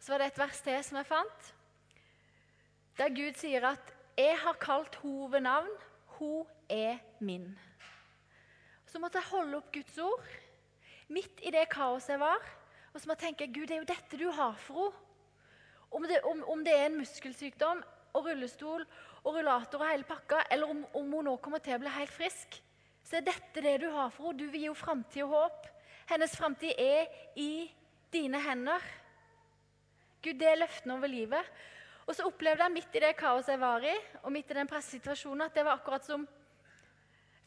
Så 0.07 0.13
var 0.13 0.21
det 0.23 0.27
et 0.31 0.37
vers 0.39 0.59
til 0.63 0.83
som 0.87 0.97
jeg 1.01 1.05
fant, 1.09 1.47
der 2.95 3.09
Gud 3.11 3.35
sier 3.35 3.65
at 3.67 3.89
'Jeg 4.17 4.37
har 4.39 4.53
kalt 4.53 4.95
henne 5.01 5.31
ved 5.31 5.41
navn. 5.41 5.73
Hun 6.05 6.47
er 6.69 6.97
min'. 7.19 7.57
Så 8.85 8.99
måtte 8.99 9.17
jeg 9.17 9.27
holde 9.27 9.57
opp 9.57 9.73
Guds 9.73 9.97
ord 9.97 10.27
midt 11.09 11.41
i 11.43 11.51
det 11.51 11.69
kaoset 11.69 12.09
jeg 12.09 12.19
var. 12.19 12.39
Og 12.93 13.01
så 13.01 13.07
måtte 13.07 13.25
jeg 13.25 13.35
tenke 13.35 13.53
Gud, 13.59 13.67
det 13.67 13.71
er 13.71 13.77
jo 13.77 13.93
dette 13.93 14.17
du 14.17 14.31
har 14.31 14.55
for 14.55 14.73
henne. 14.79 14.95
Om 15.91 16.05
om, 16.31 16.43
om 16.47 16.63
det, 16.65 16.79
er 16.79 16.85
en 16.85 16.97
muskelsykdom 16.97 17.83
og 18.13 18.25
rullestol 18.25 18.87
og 19.23 19.35
rullator 19.35 19.79
og 19.79 19.91
hele 19.91 20.03
pakka, 20.03 20.35
eller 20.51 20.67
om, 20.67 20.85
om, 20.93 21.11
hun 21.11 21.25
nå 21.25 21.35
kommer 21.35 21.59
til 21.59 21.75
å 21.75 21.79
bli 21.79 21.89
helt 21.89 22.11
frisk, 22.11 22.63
så 23.03 23.17
er 23.17 23.27
dette 23.27 23.61
det 23.61 23.81
du 23.81 23.89
har 23.89 24.09
for 24.09 24.31
henne. 24.31 24.39
Du 24.39 24.45
vil 24.45 24.61
gi 24.61 24.67
henne 24.67 24.75
framtid 24.75 25.23
og 25.23 25.29
håp. 25.29 25.67
Hennes 26.09 26.37
framtid 26.37 26.71
er 26.77 27.07
i 27.35 27.75
dine 28.13 28.39
hender. 28.39 28.79
Gud, 30.23 30.37
det 30.39 30.47
er 30.49 30.61
løftene 30.61 30.95
over 30.97 31.11
livet. 31.11 31.51
Og 32.07 32.15
så 32.15 32.25
opplevde 32.27 32.63
jeg 32.63 32.73
midt 32.73 32.95
i 32.95 33.03
det 33.03 33.15
kaoset 33.19 33.53
jeg 33.53 33.61
var 33.61 33.83
i, 33.83 33.93
og 34.23 34.31
midt 34.31 34.51
i 34.51 34.55
den 34.55 34.69
pressesituasjonen, 34.69 35.43
at 35.45 35.55
det 35.57 35.65
var 35.67 35.75
akkurat 35.75 36.05
som 36.07 36.23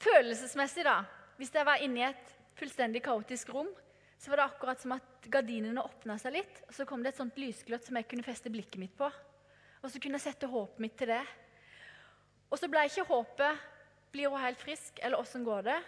følelsesmessig, 0.00 0.84
da. 0.84 0.98
Hvis 1.40 1.54
jeg 1.54 1.64
var 1.66 1.80
inne 1.80 2.02
i 2.02 2.08
et 2.10 2.34
fullstendig 2.60 3.00
kaotisk 3.04 3.54
rom, 3.54 3.70
så 4.20 4.28
var 4.28 4.42
det 4.42 4.48
akkurat 4.50 4.82
som 4.82 4.92
at 4.92 5.28
gardinene 5.32 5.80
åpna 5.80 6.18
seg 6.20 6.34
litt. 6.36 6.60
og 6.68 6.74
Så 6.76 6.84
kom 6.88 7.00
det 7.00 7.14
et 7.14 7.20
sånt 7.22 7.38
lysgløtt 7.40 7.86
som 7.88 7.96
jeg 7.96 8.08
kunne 8.10 8.26
feste 8.26 8.52
blikket 8.52 8.82
mitt 8.82 8.96
på. 8.98 9.08
Og 9.80 9.88
så 9.88 10.02
kunne 10.02 10.20
jeg 10.20 10.26
sette 10.28 10.50
håpet 10.50 10.82
mitt 10.84 10.98
til 11.00 11.08
det. 11.14 11.22
Og 12.50 12.60
så 12.60 12.68
ble 12.68 12.84
ikke 12.84 13.08
håpet 13.08 13.68
'Blir 14.10 14.28
hun 14.28 14.40
helt 14.40 14.58
frisk?' 14.58 14.98
eller 15.02 15.16
'Åssen 15.16 15.44
går 15.44 15.62
det?' 15.62 15.82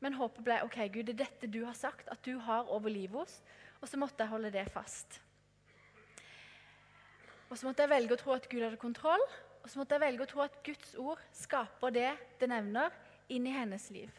Men 0.00 0.14
håpet 0.14 0.44
ble 0.44 0.62
'OK, 0.62 0.88
Gud, 0.92 1.06
det 1.06 1.20
er 1.20 1.24
dette 1.24 1.50
du 1.50 1.64
har 1.64 1.74
sagt 1.74 2.08
at 2.08 2.22
du 2.22 2.38
har 2.38 2.70
over 2.70 2.88
livet 2.88 3.18
hos.' 3.18 3.42
Og 3.82 3.88
så 3.88 3.96
måtte 3.96 4.22
jeg 4.22 4.28
holde 4.28 4.50
det 4.50 4.70
fast. 4.72 5.20
Og 7.50 7.58
så 7.58 7.66
måtte 7.66 7.84
jeg 7.84 7.92
velge 7.92 8.16
å 8.16 8.20
tro 8.20 8.34
at 8.34 8.48
Gud 8.50 8.62
hadde 8.64 8.80
kontroll, 8.80 9.24
og 9.62 9.70
så 9.70 9.80
måtte 9.80 9.96
jeg 9.96 10.04
velge 10.04 10.24
å 10.24 10.30
tro 10.30 10.44
at 10.44 10.56
Guds 10.66 10.94
ord 11.00 11.20
skaper 11.32 11.92
det 11.94 12.10
det 12.40 12.48
nevner, 12.50 12.92
inn 13.32 13.46
i 13.48 13.54
hennes 13.54 13.88
liv. 13.94 14.10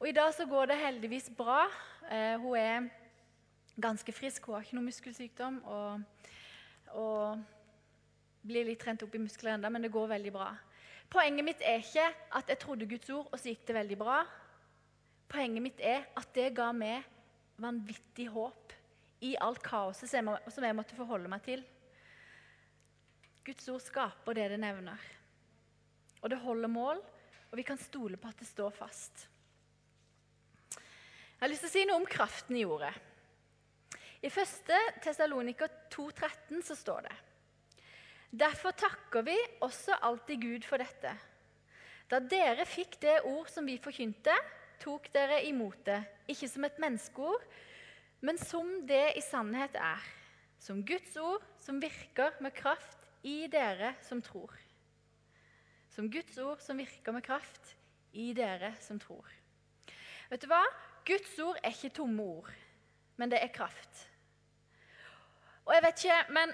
Og 0.00 0.08
I 0.08 0.16
dag 0.16 0.32
så 0.36 0.44
går 0.48 0.70
det 0.70 0.80
heldigvis 0.80 1.30
bra. 1.36 1.62
Eh, 2.08 2.36
hun 2.40 2.56
er 2.56 2.88
ganske 3.80 4.12
frisk, 4.12 4.46
hun 4.46 4.58
har 4.58 4.66
ikke 4.66 4.76
noe 4.76 4.88
muskelsykdom. 4.88 5.62
og 5.64 6.02
og 6.96 7.38
blir 8.46 8.66
litt 8.66 8.80
trent 8.82 9.02
opp 9.04 9.14
i 9.14 9.22
muskler 9.22 9.54
enda, 9.54 9.70
men 9.70 9.84
det 9.84 9.92
går 9.92 10.10
veldig 10.10 10.32
bra. 10.34 10.50
Poenget 11.10 11.46
mitt 11.46 11.64
er 11.66 11.82
ikke 11.82 12.06
at 12.38 12.50
jeg 12.50 12.60
trodde 12.62 12.88
Guds 12.88 13.10
ord, 13.10 13.28
og 13.30 13.38
så 13.38 13.50
gikk 13.50 13.66
det 13.68 13.76
veldig 13.76 13.98
bra. 14.00 14.20
Poenget 15.30 15.62
mitt 15.62 15.82
er 15.82 16.06
at 16.18 16.30
det 16.34 16.52
ga 16.56 16.70
meg 16.74 17.06
vanvittig 17.60 18.30
håp 18.32 18.74
i 19.26 19.34
alt 19.42 19.60
kaoset 19.62 20.08
som 20.10 20.64
jeg 20.64 20.76
måtte 20.76 20.96
forholde 20.96 21.30
meg 21.30 21.42
til. 21.44 21.64
Guds 23.44 23.68
ord 23.72 23.82
skaper 23.82 24.36
det 24.36 24.48
det 24.52 24.60
nevner. 24.60 25.00
Og 26.20 26.30
det 26.30 26.40
holder 26.42 26.68
mål, 26.68 27.00
og 27.50 27.58
vi 27.58 27.64
kan 27.66 27.80
stole 27.80 28.18
på 28.20 28.28
at 28.28 28.40
det 28.40 28.48
står 28.48 28.74
fast. 28.76 29.26
Jeg 30.76 31.46
har 31.46 31.48
lyst 31.48 31.64
til 31.64 31.70
å 31.70 31.72
si 31.72 31.86
noe 31.88 32.02
om 32.02 32.08
kraften 32.08 32.58
i 32.60 32.66
ordet. 32.68 32.92
I 34.20 34.28
1. 34.28 34.72
Tessaloniker 35.00 35.70
2,13 35.88 36.60
så 36.66 36.76
står 36.76 37.06
det 37.08 37.16
Derfor 38.42 38.76
takker 38.76 39.24
vi 39.26 39.34
også 39.64 39.96
alltid 40.06 40.42
Gud 40.44 40.66
for 40.68 40.78
dette. 40.78 41.14
Da 42.10 42.20
dere 42.20 42.66
fikk 42.68 42.98
det 43.02 43.22
ord 43.26 43.48
som 43.50 43.66
vi 43.66 43.78
forkynte, 43.80 44.34
tok 44.82 45.08
dere 45.14 45.40
imot 45.48 45.80
det, 45.88 45.98
ikke 46.30 46.48
som 46.50 46.66
et 46.68 46.78
menneskeord, 46.82 47.42
men 48.20 48.38
som 48.38 48.68
det 48.86 49.16
i 49.16 49.24
sannhet 49.24 49.74
er. 49.80 50.04
Som 50.60 50.84
Guds 50.84 51.16
ord 51.16 51.42
som 51.64 51.80
virker 51.80 52.36
med 52.44 52.52
kraft 52.54 52.99
i 53.26 53.46
dere 53.52 53.94
som 54.06 54.22
tror. 54.22 54.54
Som 55.90 56.10
Guds 56.10 56.38
ord 56.38 56.62
som 56.62 56.78
virker 56.78 57.12
med 57.12 57.24
kraft 57.26 57.74
i 58.12 58.30
dere 58.36 58.72
som 58.80 58.98
tror. 59.00 59.26
Vet 60.30 60.44
du 60.44 60.48
hva? 60.50 60.62
Guds 61.06 61.32
ord 61.42 61.58
er 61.62 61.74
ikke 61.74 61.92
tomme 62.00 62.22
ord, 62.22 62.50
men 63.18 63.32
det 63.32 63.40
er 63.42 63.52
kraft. 63.54 64.06
Og 65.66 65.74
jeg 65.74 65.84
vet 65.84 66.04
ikke, 66.04 66.20
men 66.34 66.52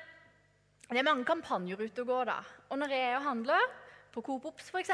det 0.90 1.00
er 1.00 1.08
mange 1.08 1.26
kampanjer 1.26 1.80
ute 1.82 2.04
og 2.04 2.10
går, 2.10 2.30
da. 2.30 2.38
Og 2.70 2.78
når 2.78 2.94
jeg 2.94 3.08
er 3.10 3.18
og 3.18 3.26
handler, 3.26 3.66
på 4.14 4.22
Coop 4.24 4.46
Ops 4.48 4.70
f.eks., 4.72 4.90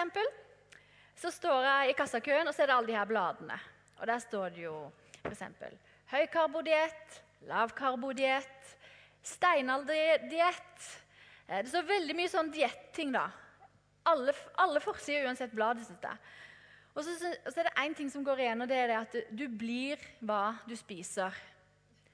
så 1.15 1.31
står 1.31 1.63
jeg 1.63 1.91
i 1.91 1.97
kassakøen, 1.97 2.49
og 2.49 2.55
så 2.55 2.65
er 2.65 2.71
det 2.71 2.75
alle 2.75 2.91
de 2.91 2.97
her 2.97 3.07
bladene. 3.07 3.59
Og 4.01 4.07
der 4.11 4.19
står 4.19 4.55
det 4.57 4.65
jo 4.65 4.77
f.eks. 5.23 5.43
høykarbodiett, 6.11 7.19
lavkarbodiett, 7.47 8.73
steinalderdiett. 9.23 10.89
Eh, 11.53 11.61
det 11.61 11.73
står 11.73 11.89
veldig 11.89 12.17
mye 12.17 12.33
sånn 12.33 12.51
dietting, 12.53 13.13
da. 13.15 13.27
Alle, 14.09 14.35
alle 14.59 14.81
forsider 14.83 15.29
uansett 15.29 15.53
bladet. 15.55 15.85
Og 16.93 17.05
så, 17.05 17.15
så, 17.21 17.55
er 17.61 17.69
det 17.69 17.77
én 17.85 17.95
ting 17.97 18.11
som 18.11 18.25
går 18.25 18.43
igjen, 18.43 18.65
og 18.65 18.71
det 18.71 18.79
er 18.81 18.91
det 18.91 18.99
at 18.99 19.19
du 19.31 19.45
blir 19.49 20.01
hva 20.25 20.57
du 20.67 20.75
spiser. 20.79 21.37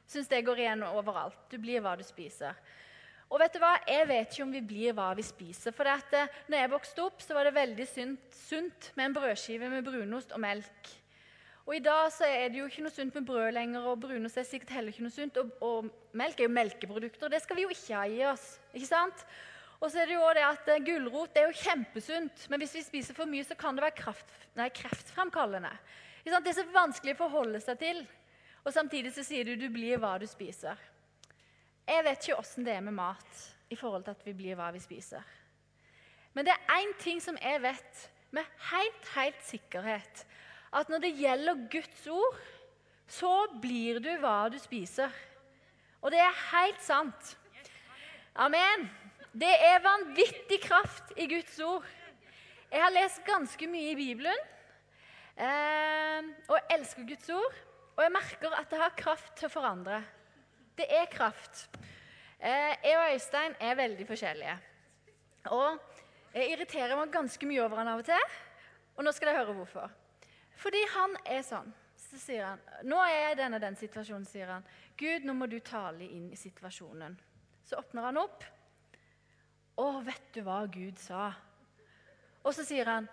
Syns 0.08 0.28
det 0.30 0.44
går 0.46 0.64
igjen 0.64 0.84
overalt. 0.88 1.40
Du 1.52 1.58
blir 1.60 1.82
hva 1.84 1.94
du 1.98 2.04
spiser. 2.06 2.56
Og 3.28 3.40
vet 3.42 3.52
du 3.52 3.60
hva? 3.60 3.74
Jeg 3.84 4.06
vet 4.08 4.30
ikke 4.32 4.44
om 4.46 4.54
vi 4.54 4.62
blir 4.64 4.94
hva 4.96 5.10
vi 5.16 5.24
spiser. 5.26 5.74
For 5.76 5.88
at, 5.90 6.14
eh, 6.16 6.38
når 6.48 6.62
jeg 6.62 6.74
vokste 6.74 7.04
opp, 7.04 7.20
så 7.22 7.36
var 7.36 7.48
det 7.48 7.58
veldig 7.58 7.88
sunt 7.88 8.92
med 8.96 9.10
en 9.10 9.18
brødskive 9.18 9.68
med 9.70 9.84
brunost 9.84 10.32
og 10.32 10.42
melk. 10.42 10.94
Og 11.68 11.74
I 11.76 11.82
dag 11.84 12.06
så 12.14 12.24
er 12.24 12.48
det 12.48 12.62
jo 12.62 12.66
ikke 12.70 12.80
noe 12.86 12.94
sunt 12.94 13.16
med 13.18 13.26
brød 13.28 13.50
lenger, 13.52 13.84
og 13.90 14.00
brunost 14.00 14.38
er 14.40 14.46
sikkert 14.48 14.70
heller 14.72 14.94
ikke 14.94 15.04
noe 15.04 15.12
sunt. 15.12 15.36
Og, 15.36 15.50
og 15.60 16.16
melk 16.16 16.40
er 16.40 16.48
jo 16.48 16.54
melkeprodukter, 16.56 17.26
og 17.28 17.34
det 17.34 17.42
skal 17.44 17.58
vi 17.58 17.66
jo 17.66 17.74
ikke 17.74 17.98
ha 17.98 18.06
i 18.08 18.22
oss. 18.24 18.54
ikke 18.72 18.88
sant? 18.88 19.24
Og 19.76 19.92
så 19.92 20.00
er 20.00 20.08
det 20.08 20.16
jo 20.16 20.30
det 20.34 20.46
at 20.46 20.70
uh, 20.72 20.78
Gulrot 20.86 21.36
er 21.36 21.50
jo 21.50 21.58
kjempesunt, 21.60 22.46
men 22.48 22.62
hvis 22.62 22.72
vi 22.78 22.84
spiser 22.86 23.18
for 23.18 23.28
mye, 23.28 23.44
så 23.44 23.54
kan 23.58 23.76
det 23.76 23.84
være 23.84 23.98
kraft, 24.00 24.32
nei, 24.56 24.70
kreftfremkallende. 24.74 25.74
Det 26.24 26.34
er 26.34 26.56
så 26.56 26.64
vanskelig 26.72 27.14
å 27.14 27.20
forholde 27.20 27.60
seg 27.62 27.78
til. 27.84 28.00
Og 28.64 28.72
samtidig 28.72 29.12
så 29.14 29.22
sier 29.24 29.44
du 29.44 29.60
du 29.60 29.68
blir 29.72 30.00
hva 30.00 30.16
du 30.20 30.26
spiser. 30.28 30.80
Jeg 31.88 32.04
vet 32.04 32.24
ikke 32.24 32.40
åssen 32.40 32.64
det 32.64 32.74
er 32.74 32.84
med 32.84 32.96
mat 32.96 33.44
i 33.68 33.76
forhold 33.76 34.08
til 34.08 34.16
at 34.16 34.24
vi 34.24 34.34
blir 34.40 34.56
hva 34.58 34.72
vi 34.72 34.80
spiser. 34.82 35.24
Men 36.32 36.48
det 36.48 36.56
er 36.56 36.80
én 36.80 36.96
ting 37.00 37.20
som 37.20 37.36
jeg 37.40 37.60
vet 37.60 38.02
med 38.32 38.44
helt, 38.72 39.08
helt 39.14 39.40
sikkerhet. 39.46 40.24
At 40.72 40.90
når 40.92 41.04
det 41.04 41.16
gjelder 41.16 41.66
Guds 41.72 42.06
ord, 42.12 42.38
så 43.08 43.32
blir 43.60 44.00
du 44.04 44.10
hva 44.20 44.48
du 44.52 44.58
spiser. 44.60 45.12
Og 46.02 46.12
det 46.12 46.20
er 46.20 46.42
helt 46.52 46.82
sant. 46.84 47.36
Amen. 48.38 48.84
Det 49.32 49.50
er 49.50 49.82
vanvittig 49.84 50.60
kraft 50.62 51.12
i 51.16 51.26
Guds 51.30 51.56
ord. 51.64 51.86
Jeg 52.68 52.82
har 52.82 52.92
lest 52.92 53.24
ganske 53.24 53.66
mye 53.70 53.94
i 53.94 53.96
Bibelen 53.96 54.40
eh, 55.40 56.28
og 56.52 56.72
elsker 56.74 57.06
Guds 57.08 57.30
ord. 57.32 57.58
Og 57.96 58.04
jeg 58.04 58.14
merker 58.14 58.54
at 58.54 58.68
det 58.70 58.80
har 58.82 58.96
kraft 58.98 59.32
til 59.38 59.48
å 59.48 59.52
forandre. 59.52 60.02
Det 60.78 60.86
er 60.94 61.08
kraft. 61.10 61.64
Eh, 62.38 62.74
jeg 62.84 62.98
og 62.98 63.14
Øystein 63.14 63.56
er 63.58 63.78
veldig 63.78 64.06
forskjellige. 64.06 64.58
Og 65.50 65.80
jeg 66.34 66.52
irriterer 66.52 66.94
meg 66.98 67.14
ganske 67.14 67.48
mye 67.48 67.64
over 67.64 67.80
han 67.80 67.90
av 67.94 68.04
og 68.04 68.06
til. 68.06 68.36
Og 68.98 69.06
nå 69.06 69.14
skal 69.16 69.32
dere 69.32 69.40
høre 69.42 69.56
hvorfor. 69.56 69.96
Fordi 70.58 70.82
han 70.94 71.16
er 71.24 71.44
sånn. 71.46 71.70
Så 71.98 72.18
sier 72.20 72.44
han 72.46 72.60
Nå 72.88 72.98
er 73.02 73.14
jeg 73.14 73.32
i 73.34 73.40
denne 73.40 73.60
den 73.62 73.76
situasjonen, 73.78 74.26
sier 74.26 74.52
han. 74.54 74.66
Gud, 74.98 75.26
nå 75.26 75.34
må 75.36 75.48
du 75.50 75.58
tale 75.64 76.06
inn 76.06 76.28
i 76.32 76.38
situasjonen. 76.38 77.16
Så 77.66 77.78
åpner 77.78 78.08
han 78.08 78.20
opp. 78.20 78.44
Å, 79.78 79.88
vet 80.02 80.30
du 80.34 80.40
hva 80.46 80.62
Gud 80.72 80.98
sa? 80.98 81.28
Og 82.42 82.54
så 82.54 82.64
sier 82.66 82.88
han, 82.88 83.06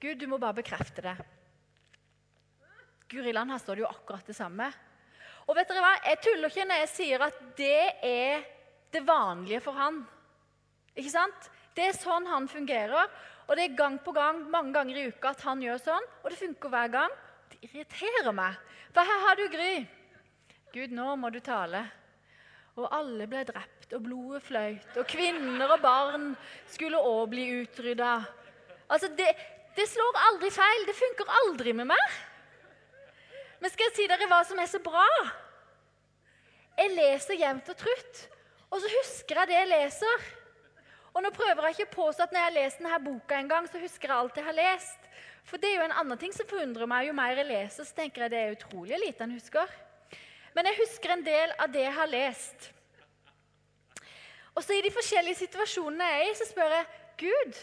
Gud, 0.00 0.20
du 0.20 0.28
må 0.30 0.38
bare 0.40 0.60
bekrefte 0.60 1.04
det. 1.04 1.16
Guri 3.08 3.32
land, 3.32 3.50
her 3.50 3.60
står 3.60 3.78
det 3.78 3.84
jo 3.84 3.90
akkurat 3.90 4.28
det 4.28 4.36
samme. 4.36 4.68
Og 5.48 5.56
vet 5.56 5.68
dere 5.70 5.82
hva? 5.82 5.94
Jeg 6.04 6.20
tuller 6.24 6.52
ikke 6.52 6.66
når 6.68 6.82
jeg 6.82 6.90
sier 6.92 7.24
at 7.24 7.38
det 7.56 7.84
er 8.04 8.44
det 8.92 9.02
vanlige 9.04 9.62
for 9.64 9.76
han. 9.80 10.02
Ikke 10.94 11.12
sant? 11.12 11.48
Det 11.76 11.88
er 11.88 11.96
sånn 11.96 12.28
han 12.28 12.48
fungerer. 12.50 13.10
Og 13.48 13.56
det 13.56 13.64
er 13.64 13.76
gang 13.78 13.96
på 14.04 14.12
gang, 14.12 14.42
mange 14.52 14.74
ganger 14.76 14.98
i 15.00 15.06
uka 15.08 15.32
at 15.32 15.44
han 15.48 15.62
gjør 15.64 15.80
sånn. 15.80 16.08
Og 16.22 16.28
det 16.30 16.40
funker 16.40 16.72
hver 16.72 16.90
gang. 16.92 17.14
Det 17.48 17.62
irriterer 17.70 18.34
meg. 18.36 18.58
For 18.92 19.08
her 19.08 19.24
har 19.24 19.38
du 19.38 19.46
Gry. 19.52 19.72
Gud, 20.74 20.92
nå 20.92 21.14
må 21.16 21.30
du 21.32 21.40
tale. 21.40 21.80
Og 22.78 22.86
alle 22.94 23.26
ble 23.26 23.40
drept, 23.48 23.88
og 23.96 24.04
blodet 24.04 24.44
fløyt, 24.44 24.90
og 25.00 25.06
kvinner 25.08 25.72
og 25.72 25.80
barn 25.82 26.26
skulle 26.68 27.00
òg 27.00 27.30
bli 27.32 27.46
utrydda. 27.62 28.12
Altså, 28.92 29.08
det, 29.16 29.32
det 29.74 29.86
slår 29.88 30.20
aldri 30.28 30.52
feil. 30.52 30.84
Det 30.86 30.94
funker 30.98 31.32
aldri 31.40 31.72
med 31.74 31.88
meg. 31.90 32.18
Men 33.58 33.72
skal 33.72 33.88
jeg 33.88 33.96
si 33.96 34.06
dere 34.10 34.28
hva 34.30 34.42
som 34.46 34.60
er 34.62 34.68
så 34.70 34.78
bra? 34.84 35.06
Jeg 36.78 36.94
leser 36.94 37.40
jevnt 37.40 37.72
og 37.72 37.80
trutt, 37.80 38.20
og 38.68 38.78
så 38.82 38.90
husker 38.92 39.40
jeg 39.40 39.50
det 39.50 39.56
jeg 39.56 39.70
leser. 39.72 40.28
Og 41.14 41.24
nå 41.24 41.32
prøver 41.34 41.68
jeg 41.68 41.76
ikke 41.76 41.88
å 41.88 41.96
påstå 41.96 42.24
at 42.24 42.32
når 42.32 42.40
jeg 42.40 42.48
har 42.48 42.56
lest 42.56 42.80
denne 42.82 43.00
boka 43.02 43.38
en 43.38 43.50
gang, 43.50 43.68
så 43.68 43.80
husker 43.82 44.10
jeg 44.10 44.16
alt 44.16 44.38
jeg 44.38 44.46
har 44.46 44.56
lest. 44.58 45.10
For 45.48 45.60
det 45.60 45.70
er 45.70 45.78
jo 45.78 45.86
en 45.88 45.96
annen 46.02 46.20
ting 46.20 46.34
som 46.36 46.48
forundrer 46.48 46.90
meg. 46.90 47.08
Jo 47.08 47.14
mer 47.16 47.38
jeg 47.40 47.48
leser, 47.48 47.88
så 47.88 47.96
tenker 47.96 48.26
jeg 48.26 48.34
det 48.34 48.40
er 48.42 48.56
utrolig 48.56 49.00
lite 49.00 49.24
en 49.24 49.36
husker. 49.36 49.72
Men 50.56 50.68
jeg 50.68 50.80
husker 50.82 51.14
en 51.14 51.24
del 51.24 51.54
av 51.56 51.72
det 51.72 51.84
jeg 51.86 51.96
har 51.96 52.10
lest. 52.12 52.70
Og 54.58 54.64
så 54.64 54.74
i 54.74 54.82
de 54.82 54.90
forskjellige 54.92 55.38
situasjonene 55.44 56.06
jeg 56.10 56.22
er 56.22 56.30
i, 56.32 56.38
så 56.38 56.48
spør 56.48 56.74
jeg 56.74 56.88
Gud, 57.18 57.60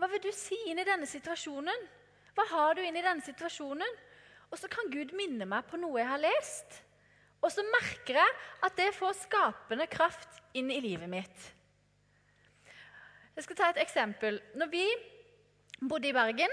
hva 0.00 0.08
vil 0.10 0.22
du 0.24 0.30
si 0.34 0.56
inn 0.70 0.80
i 0.80 0.86
denne 0.86 1.06
situasjonen? 1.08 1.84
Hva 2.34 2.46
har 2.50 2.74
du 2.74 2.82
inn 2.82 2.96
i 2.98 3.04
denne 3.04 3.22
situasjonen? 3.24 4.00
Og 4.50 4.58
så 4.58 4.68
kan 4.70 4.90
Gud 4.90 5.14
minne 5.16 5.46
meg 5.48 5.68
på 5.70 5.78
noe 5.80 6.00
jeg 6.00 6.10
har 6.10 6.22
lest. 6.22 6.80
Og 7.44 7.52
så 7.52 7.62
merker 7.68 8.18
jeg 8.18 8.34
at 8.64 8.76
det 8.80 8.94
får 8.96 9.20
skapende 9.22 9.86
kraft 9.92 10.40
inn 10.56 10.72
i 10.72 10.80
livet 10.82 11.10
mitt. 11.10 11.50
Jeg 13.34 13.44
skal 13.44 13.56
ta 13.58 13.68
et 13.72 13.80
eksempel. 13.82 14.36
Når 14.54 14.68
vi 14.70 14.84
bodde 15.88 16.08
i 16.08 16.12
Bergen, 16.14 16.52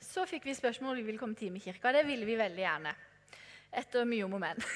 så 0.00 0.24
fikk 0.24 0.46
vi 0.48 0.54
spørsmål 0.56 0.94
om 0.94 0.96
vi 0.96 1.02
ville 1.04 1.20
komme 1.20 1.36
til 1.36 1.50
Timekirka. 1.50 1.92
Det 1.92 2.06
ville 2.06 2.24
vi 2.24 2.38
veldig 2.38 2.62
gjerne. 2.62 2.94
Etter 3.72 4.04
mye 4.08 4.24
om 4.24 4.32
og 4.38 4.40
men. 4.40 4.62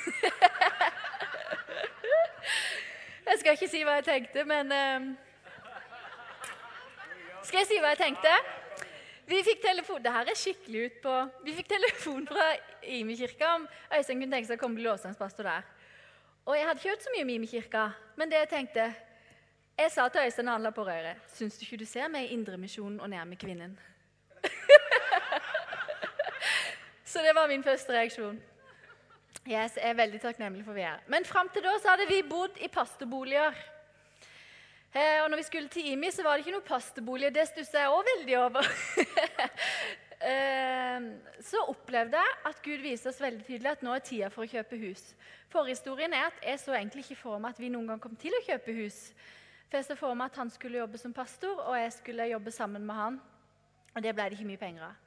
jeg 3.28 3.38
skal 3.40 3.52
ikke 3.56 3.68
si 3.72 3.80
hva 3.88 3.94
jeg 3.98 4.08
tenkte, 4.10 4.44
men 4.44 4.72
uh, 4.72 5.00
Skal 7.42 7.58
jeg 7.62 7.68
si 7.70 7.80
hva 7.80 7.88
jeg 7.94 8.02
tenkte? 8.04 8.32
Vi 9.26 9.42
fikk 9.48 9.60
telefon 9.64 10.04
det 10.04 10.12
her 10.12 10.26
er 10.28 10.38
skikkelig 10.38 10.80
ut 10.84 10.96
på, 11.02 11.14
vi 11.48 11.52
fikk 11.56 11.68
telefon 11.72 12.28
fra 12.28 12.46
Imi-kirka 12.84 13.46
om 13.56 13.64
Øystein 13.96 14.20
kunne 14.20 14.34
tenke 14.36 14.46
seg 14.46 14.56
å 14.60 14.62
komme 14.62 14.76
og 14.76 14.80
bli 14.82 14.86
låsangspastor 14.86 15.44
der. 15.48 15.64
Og 16.46 16.52
Jeg 16.54 16.66
hadde 16.68 16.78
ikke 16.78 16.92
hørt 16.92 17.06
så 17.08 17.12
mye 17.16 17.26
om 17.26 17.32
Imi-kirka, 17.34 17.82
men 18.20 18.26
det 18.30 18.38
jeg 18.44 18.52
tenkte 18.52 18.84
Jeg 19.76 19.90
sa 19.92 20.06
til 20.08 20.24
Øystein 20.24 20.48
han 20.48 20.62
la 20.64 20.70
på 20.72 20.86
røret 20.86 21.18
Syns 21.36 21.58
du 21.58 21.66
ikke 21.66 21.82
du 21.82 21.84
ser 21.84 22.08
meg 22.08 22.24
i 22.24 22.32
Indremisjonen 22.32 22.96
og 23.00 23.10
nærme 23.12 23.36
kvinnen? 23.36 23.74
så 27.10 27.20
det 27.20 27.34
var 27.36 27.48
min 27.48 27.64
første 27.64 27.92
reaksjon. 27.92 28.38
Yes, 29.44 29.76
jeg 29.76 29.90
er 29.90 29.98
veldig 29.98 30.20
takknemlig 30.20 30.64
for 30.64 30.72
vi 30.72 30.80
er 30.80 31.04
Men 31.12 31.28
fram 31.28 31.52
til 31.52 31.62
da 31.62 31.74
så 31.82 31.92
hadde 31.92 32.08
vi 32.08 32.22
bodd 32.30 32.56
i 32.64 32.72
pastorboliger. 32.72 33.52
Eh, 34.96 35.20
og 35.24 35.30
når 35.30 35.36
vi 35.36 35.46
skulle 35.50 35.68
til 35.68 35.92
IMI, 35.92 36.10
så 36.10 36.22
var 36.22 36.32
det 36.32 36.46
ikke 36.46 36.56
noe 36.56 36.64
pastobolig. 36.64 37.34
Det 37.34 37.44
stusser 37.50 37.82
jeg 37.82 37.92
òg 37.92 38.08
veldig 38.14 38.36
over. 38.40 38.72
eh, 40.32 41.00
så 41.44 41.66
opplevde 41.68 42.16
jeg 42.16 42.36
at 42.48 42.62
Gud 42.64 42.84
viste 42.88 43.12
oss 43.12 43.20
veldig 43.20 43.44
tydelig 43.44 43.76
at 43.76 43.84
nå 43.84 43.92
er 43.92 44.08
tida 44.08 44.32
for 44.32 44.46
å 44.46 44.52
kjøpe 44.56 44.80
hus. 44.86 45.10
Forhistorien 45.52 46.16
er 46.16 46.30
at 46.30 46.44
jeg 46.48 46.64
så 46.64 46.78
egentlig 46.78 47.04
ikke 47.04 47.24
for 47.26 47.42
meg 47.42 47.52
at 47.52 47.60
vi 47.60 47.74
noen 47.76 47.92
gang 47.92 48.00
kom 48.00 48.16
til 48.16 48.40
å 48.40 48.46
kjøpe 48.48 48.80
hus. 48.80 49.10
For 49.66 49.78
jeg 49.80 49.88
så 49.88 49.96
for 49.98 50.14
meg 50.14 50.30
at 50.30 50.38
han 50.40 50.50
skulle 50.50 50.78
jobbe 50.78 50.98
som 50.98 51.14
pastor, 51.14 51.60
og 51.66 51.78
jeg 51.80 51.92
skulle 51.92 52.28
jobbe 52.30 52.50
sammen 52.54 52.86
med 52.86 52.94
han. 52.94 53.18
Og 53.94 54.02
det 54.02 54.14
ble 54.14 54.28
det 54.28 54.38
ikke 54.38 54.50
mye 54.52 54.60
penger 54.60 54.86
av. 54.86 55.02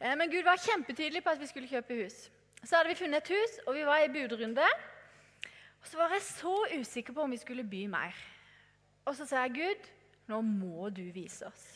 Eh, 0.00 0.14
men 0.18 0.30
Gud 0.30 0.42
var 0.44 0.60
kjempetydelig 0.60 1.22
på 1.24 1.34
at 1.34 1.40
vi 1.40 1.50
skulle 1.50 1.70
kjøpe 1.70 1.98
hus. 2.02 2.16
Så 2.62 2.76
hadde 2.76 2.90
vi 2.90 2.98
funnet 2.98 3.22
et 3.22 3.34
hus, 3.36 3.58
og 3.66 3.76
vi 3.76 3.84
var 3.86 4.02
i 4.02 4.12
budrunde. 4.12 4.66
Og 5.80 5.90
så 5.90 6.00
var 6.00 6.16
jeg 6.16 6.24
så 6.26 6.56
usikker 6.80 7.14
på 7.14 7.22
om 7.22 7.30
vi 7.30 7.38
skulle 7.38 7.64
by 7.64 7.84
mer. 7.92 8.16
Og 9.06 9.14
så 9.14 9.26
sa 9.28 9.44
jeg, 9.44 9.54
Gud, 9.60 9.90
nå 10.26 10.40
må 10.42 10.88
du 10.90 11.04
vise 11.14 11.46
oss. 11.46 11.66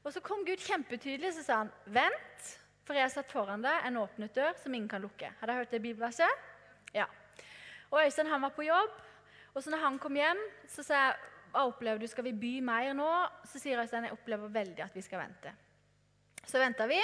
Og 0.00 0.14
så 0.14 0.22
kom 0.24 0.46
Gud 0.46 0.62
kjempetydelig 0.64 1.34
så 1.36 1.44
sa 1.44 1.58
han, 1.64 1.72
vent, 1.92 2.46
for 2.88 2.96
jeg 2.96 3.04
har 3.04 3.12
satt 3.12 3.32
foran 3.32 3.60
deg 3.60 3.84
en 3.86 4.00
åpnet 4.00 4.32
dør 4.34 4.54
som 4.62 4.72
ingen 4.72 4.88
kan 4.88 5.04
lukke. 5.04 5.28
Hadde 5.40 5.52
jeg 5.52 5.64
hørt 5.64 5.74
det 5.74 5.82
i 5.82 5.84
bibelverset? 5.84 6.46
Ja. 6.96 7.04
Og 7.90 8.00
Øystein 8.00 8.30
han 8.30 8.42
var 8.42 8.54
på 8.56 8.64
jobb, 8.64 8.96
og 9.54 9.62
så 9.62 9.72
når 9.72 9.82
han 9.82 9.98
kom 10.02 10.16
hjem, 10.18 10.40
så 10.70 10.84
sa 10.86 11.00
jeg 11.04 11.18
hva 11.50 11.64
opplever 11.66 11.98
du, 11.98 12.06
skal 12.06 12.28
vi 12.28 12.36
by 12.36 12.52
mer 12.62 12.92
nå? 12.94 13.08
Så 13.50 13.58
sier 13.58 13.80
Øystein 13.82 14.06
jeg 14.06 14.14
opplever 14.14 14.52
veldig 14.54 14.84
at 14.84 14.94
vi 14.94 15.02
skal 15.02 15.24
vente. 15.24 15.50
Så 16.46 16.60
venta 16.62 16.86
vi, 16.86 17.00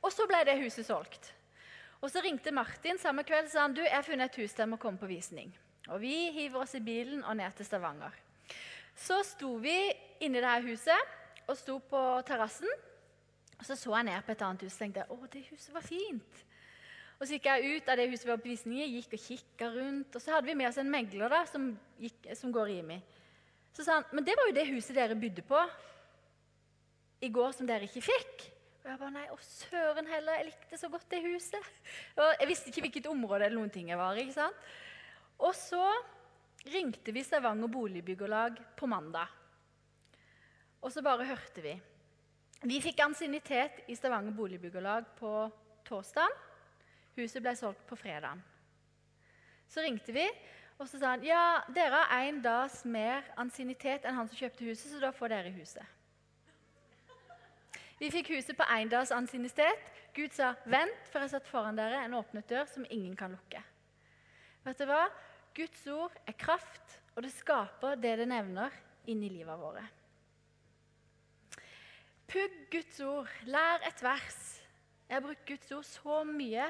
og 0.00 0.12
så 0.14 0.26
ble 0.30 0.44
det 0.46 0.60
huset 0.62 0.86
solgt. 0.86 1.32
Og 2.00 2.08
Så 2.08 2.22
ringte 2.24 2.52
Martin 2.54 2.98
samme 2.98 3.26
kveld 3.28 3.50
og 3.50 3.52
sa 3.52 3.64
han, 3.66 3.74
du, 3.76 3.82
jeg 3.82 3.92
har 3.92 4.06
funnet 4.06 4.30
et 4.30 4.38
hus 4.40 4.54
der 4.56 4.68
må 4.70 4.78
komme 4.80 4.98
på 4.98 5.10
visning. 5.10 5.50
Og 5.90 6.00
Vi 6.00 6.30
hiver 6.32 6.62
oss 6.62 6.74
i 6.78 6.80
bilen 6.80 7.24
og 7.24 7.36
ned 7.36 7.52
til 7.56 7.66
Stavanger. 7.66 8.14
Så 8.96 9.20
sto 9.24 9.56
vi 9.60 9.74
inne 10.20 10.38
i 10.38 10.44
dette 10.44 10.68
huset 10.68 11.48
og 11.48 11.58
sto 11.58 11.78
på 11.82 12.00
terrassen. 12.26 12.70
Så 13.60 13.76
så 13.76 13.92
jeg 13.98 14.08
ned 14.08 14.22
på 14.24 14.32
et 14.32 14.42
annet 14.46 14.64
hus 14.64 14.78
og 14.78 14.78
tenkte 14.78 15.04
å, 15.12 15.18
det 15.28 15.44
huset 15.50 15.74
var 15.74 15.84
fint. 15.84 16.44
Og 17.20 17.26
Så 17.28 17.36
gikk 17.36 17.50
jeg 17.50 17.76
ut 17.76 17.88
av 17.92 17.98
det 18.00 18.08
huset 18.08 18.24
vi 18.24 18.32
var 18.32 18.40
på 18.40 18.48
visning 18.48 18.78
i, 18.80 18.86
gikk 18.96 19.12
og 19.12 19.24
kikka 19.26 19.66
rundt. 19.74 20.14
Og 20.16 20.22
så 20.24 20.32
hadde 20.32 20.48
vi 20.48 20.56
med 20.56 20.70
oss 20.70 20.78
en 20.80 20.88
megler 20.88 21.28
da, 21.28 21.42
som, 21.48 21.66
gikk, 22.00 22.30
som 22.38 22.54
går 22.54 22.72
i 22.72 22.78
meg. 22.86 23.18
Så 23.76 23.84
sa 23.84 23.98
han 23.98 24.08
men 24.16 24.24
det 24.26 24.34
var 24.38 24.48
jo 24.48 24.56
det 24.56 24.70
huset 24.70 24.96
dere 24.96 25.18
bydde 25.20 25.44
på 25.46 25.60
i 27.20 27.28
går, 27.28 27.52
som 27.52 27.68
dere 27.68 27.84
ikke 27.84 28.06
fikk. 28.08 28.46
Og 28.80 28.88
jeg 28.88 29.00
bare 29.02 29.12
nei, 29.12 29.26
å 29.28 29.36
søren 29.44 30.08
heller, 30.08 30.40
jeg 30.40 30.48
likte 30.48 30.80
så 30.80 30.88
godt 30.88 31.10
det 31.12 31.20
huset. 31.26 31.68
Og 32.16 32.30
jeg 32.40 32.48
visste 32.48 32.72
ikke 32.72 32.86
hvilket 32.86 33.10
område 33.12 33.44
eller 33.44 33.60
noen 33.60 33.72
ting 33.74 33.92
jeg 33.92 34.00
var 34.00 34.16
i. 34.16 34.24
ikke 34.24 34.38
sant? 34.40 34.70
Og 35.44 35.52
så 35.56 35.84
ringte 36.72 37.12
vi 37.12 37.24
Stavanger 37.24 37.68
Boligbyggelag 37.72 38.56
på 38.80 38.88
mandag. 38.88 39.28
Og 40.80 40.88
så 40.92 41.04
bare 41.04 41.28
hørte 41.28 41.64
vi. 41.64 41.76
Vi 42.64 42.80
fikk 42.80 43.04
ansiennitet 43.04 43.84
i 43.92 43.96
Stavanger 43.96 44.32
Boligbyggelag 44.36 45.12
på 45.20 45.34
torsdag. 45.84 46.48
Huset 47.20 47.44
ble 47.44 47.54
solgt 47.58 47.84
på 47.88 47.98
fredag. 47.98 48.40
Så 49.70 49.84
ringte 49.84 50.12
vi, 50.14 50.24
og 50.80 50.88
så 50.88 50.98
sa 50.98 51.14
han 51.14 51.24
ja, 51.26 51.60
dere 51.76 52.00
har 52.00 52.24
én 52.24 52.40
dags 52.42 52.82
mer 52.88 53.26
ansiennitet 53.38 54.06
enn 54.08 54.16
han 54.16 54.28
som 54.30 54.38
kjøpte 54.38 54.64
huset, 54.64 54.88
så 54.94 55.00
da 55.02 55.12
får 55.14 55.34
dere 55.34 55.52
huset. 55.54 55.84
Vi 58.00 58.08
fikk 58.08 58.32
huset 58.32 58.56
på 58.56 58.64
én 58.72 58.88
dags 58.88 59.12
ansiennitet. 59.12 59.90
Gud 60.16 60.32
sa, 60.32 60.54
'Vent, 60.64 61.04
for 61.12 61.20
jeg 61.20 61.28
har 61.28 61.34
satt 61.36 61.46
foran 61.46 61.76
dere 61.76 62.00
en 62.00 62.16
åpnet 62.16 62.48
dør 62.48 62.64
som 62.64 62.86
ingen 62.88 63.16
kan 63.16 63.36
lukke'. 63.36 63.62
Vet 64.64 64.78
du 64.78 64.86
hva? 64.88 65.04
Guds 65.54 65.86
ord 65.86 66.16
er 66.26 66.32
kraft, 66.32 66.98
og 67.14 67.22
det 67.22 67.32
skaper 67.32 68.00
det 68.00 68.16
det 68.18 68.28
nevner, 68.28 68.72
inn 69.06 69.22
i 69.22 69.28
livet 69.28 69.58
våre. 69.58 69.84
Pugg 72.30 72.70
Guds 72.70 73.00
ord. 73.00 73.28
Lær 73.44 73.82
et 73.86 74.02
vers. 74.02 74.62
Jeg 75.08 75.16
har 75.16 75.24
brukt 75.24 75.46
Guds 75.46 75.72
ord 75.72 75.84
så 75.84 76.20
mye 76.24 76.68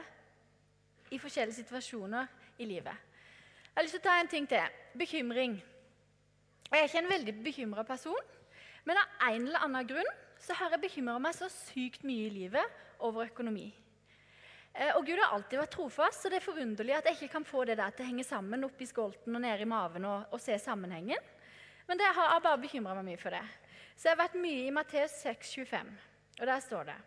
i 1.10 1.18
forskjellige 1.18 1.62
situasjoner 1.62 2.28
i 2.58 2.68
livet. 2.68 2.94
Jeg 3.70 3.76
har 3.76 3.86
lyst 3.86 3.96
til 3.98 4.02
å 4.02 4.06
ta 4.08 4.16
en 4.20 4.30
ting 4.30 4.46
til. 4.50 4.78
Bekymring. 4.98 5.58
Jeg 6.70 6.78
er 6.78 6.88
ikke 6.88 7.02
en 7.02 7.10
veldig 7.10 7.34
bekymra 7.44 7.84
person, 7.86 8.32
men 8.86 8.98
av 8.98 9.28
en 9.28 9.46
eller 9.46 9.66
annen 9.66 9.86
grunn 9.88 10.10
så 10.40 10.56
har 10.56 10.74
jeg 10.74 10.82
bekymra 10.84 11.18
meg 11.22 11.36
så 11.36 11.50
sykt 11.52 12.04
mye 12.06 12.28
i 12.28 12.34
livet 12.34 13.02
over 13.04 13.26
økonomi. 13.26 13.68
Eh, 14.72 14.92
og 14.94 15.04
Gud 15.06 15.18
har 15.18 15.34
alltid 15.34 15.58
vært 15.60 15.74
trofast, 15.74 16.22
så 16.22 16.30
det 16.30 16.38
er 16.38 16.46
forunderlig 16.46 16.94
at 16.96 17.08
jeg 17.08 17.18
ikke 17.18 17.34
kan 17.34 17.46
få 17.46 17.64
det 17.66 17.78
der 17.80 17.90
til 17.94 18.06
å 18.06 18.10
henge 18.10 18.26
sammen 18.26 18.66
oppi 18.66 18.86
skolten 18.86 19.34
og 19.34 19.42
nede 19.42 19.66
i 19.66 19.68
maven 19.68 20.06
og, 20.06 20.30
og 20.30 20.42
se 20.42 20.56
sammenhengen. 20.62 21.30
Men 21.88 21.98
det 21.98 22.10
har 22.14 22.36
jeg 22.36 22.44
bare 22.46 22.62
bekymra 22.62 22.94
meg 23.00 23.08
mye 23.10 23.20
for 23.20 23.34
det. 23.34 23.42
Så 23.96 24.08
jeg 24.08 24.14
har 24.14 24.22
vært 24.22 24.38
mye 24.40 24.66
i 24.68 24.74
Matteus 24.74 25.16
6,25, 25.26 25.90
og 26.38 26.44
der 26.46 26.62
står 26.64 26.92
det 26.92 27.00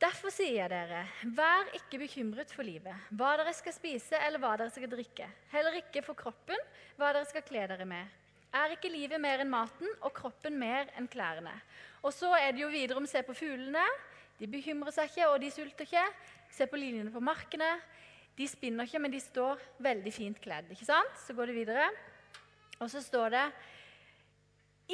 Derfor 0.00 0.32
sier 0.32 0.62
jeg 0.62 0.70
dere, 0.72 1.02
vær 1.36 1.74
ikke 1.76 1.98
bekymret 2.00 2.48
for 2.56 2.64
livet, 2.64 3.08
hva 3.12 3.34
dere 3.36 3.52
skal 3.52 3.74
spise 3.76 4.16
eller 4.16 4.40
hva 4.40 4.54
dere 4.56 4.72
skal 4.72 4.88
drikke. 4.88 5.26
Heller 5.52 5.76
ikke 5.76 6.00
for 6.06 6.16
kroppen, 6.16 6.56
hva 6.96 7.10
dere 7.12 7.28
skal 7.28 7.44
kle 7.44 7.66
dere 7.68 7.84
med. 7.84 8.08
Er 8.56 8.72
ikke 8.72 8.88
livet 8.88 9.20
mer 9.20 9.42
enn 9.42 9.52
maten 9.52 9.90
og 10.00 10.14
kroppen 10.16 10.56
mer 10.56 10.88
enn 10.96 11.08
klærne? 11.10 11.52
Og 12.00 12.14
så 12.16 12.32
er 12.38 12.54
det 12.56 12.62
jo 12.62 12.70
videre 12.72 12.96
om 12.96 13.08
se 13.10 13.20
på 13.26 13.36
fuglene. 13.36 13.82
De 14.38 14.48
bekymrer 14.48 14.96
seg 14.96 15.12
ikke, 15.12 15.28
og 15.28 15.36
de 15.42 15.52
sulter 15.52 15.84
ikke. 15.84 16.06
Se 16.56 16.64
på 16.64 16.80
linjene 16.80 17.12
på 17.12 17.20
markene. 17.20 17.68
De 18.40 18.48
spinner 18.48 18.88
ikke, 18.88 19.02
men 19.04 19.12
de 19.12 19.20
står 19.20 19.60
veldig 19.84 20.14
fint 20.16 20.40
kledd. 20.40 20.72
ikke 20.72 20.88
sant? 20.88 21.12
Så 21.26 21.36
går 21.36 21.52
det 21.52 21.58
videre. 21.60 21.90
Og 22.80 22.88
så 22.88 23.04
står 23.04 23.36
det 23.36 23.44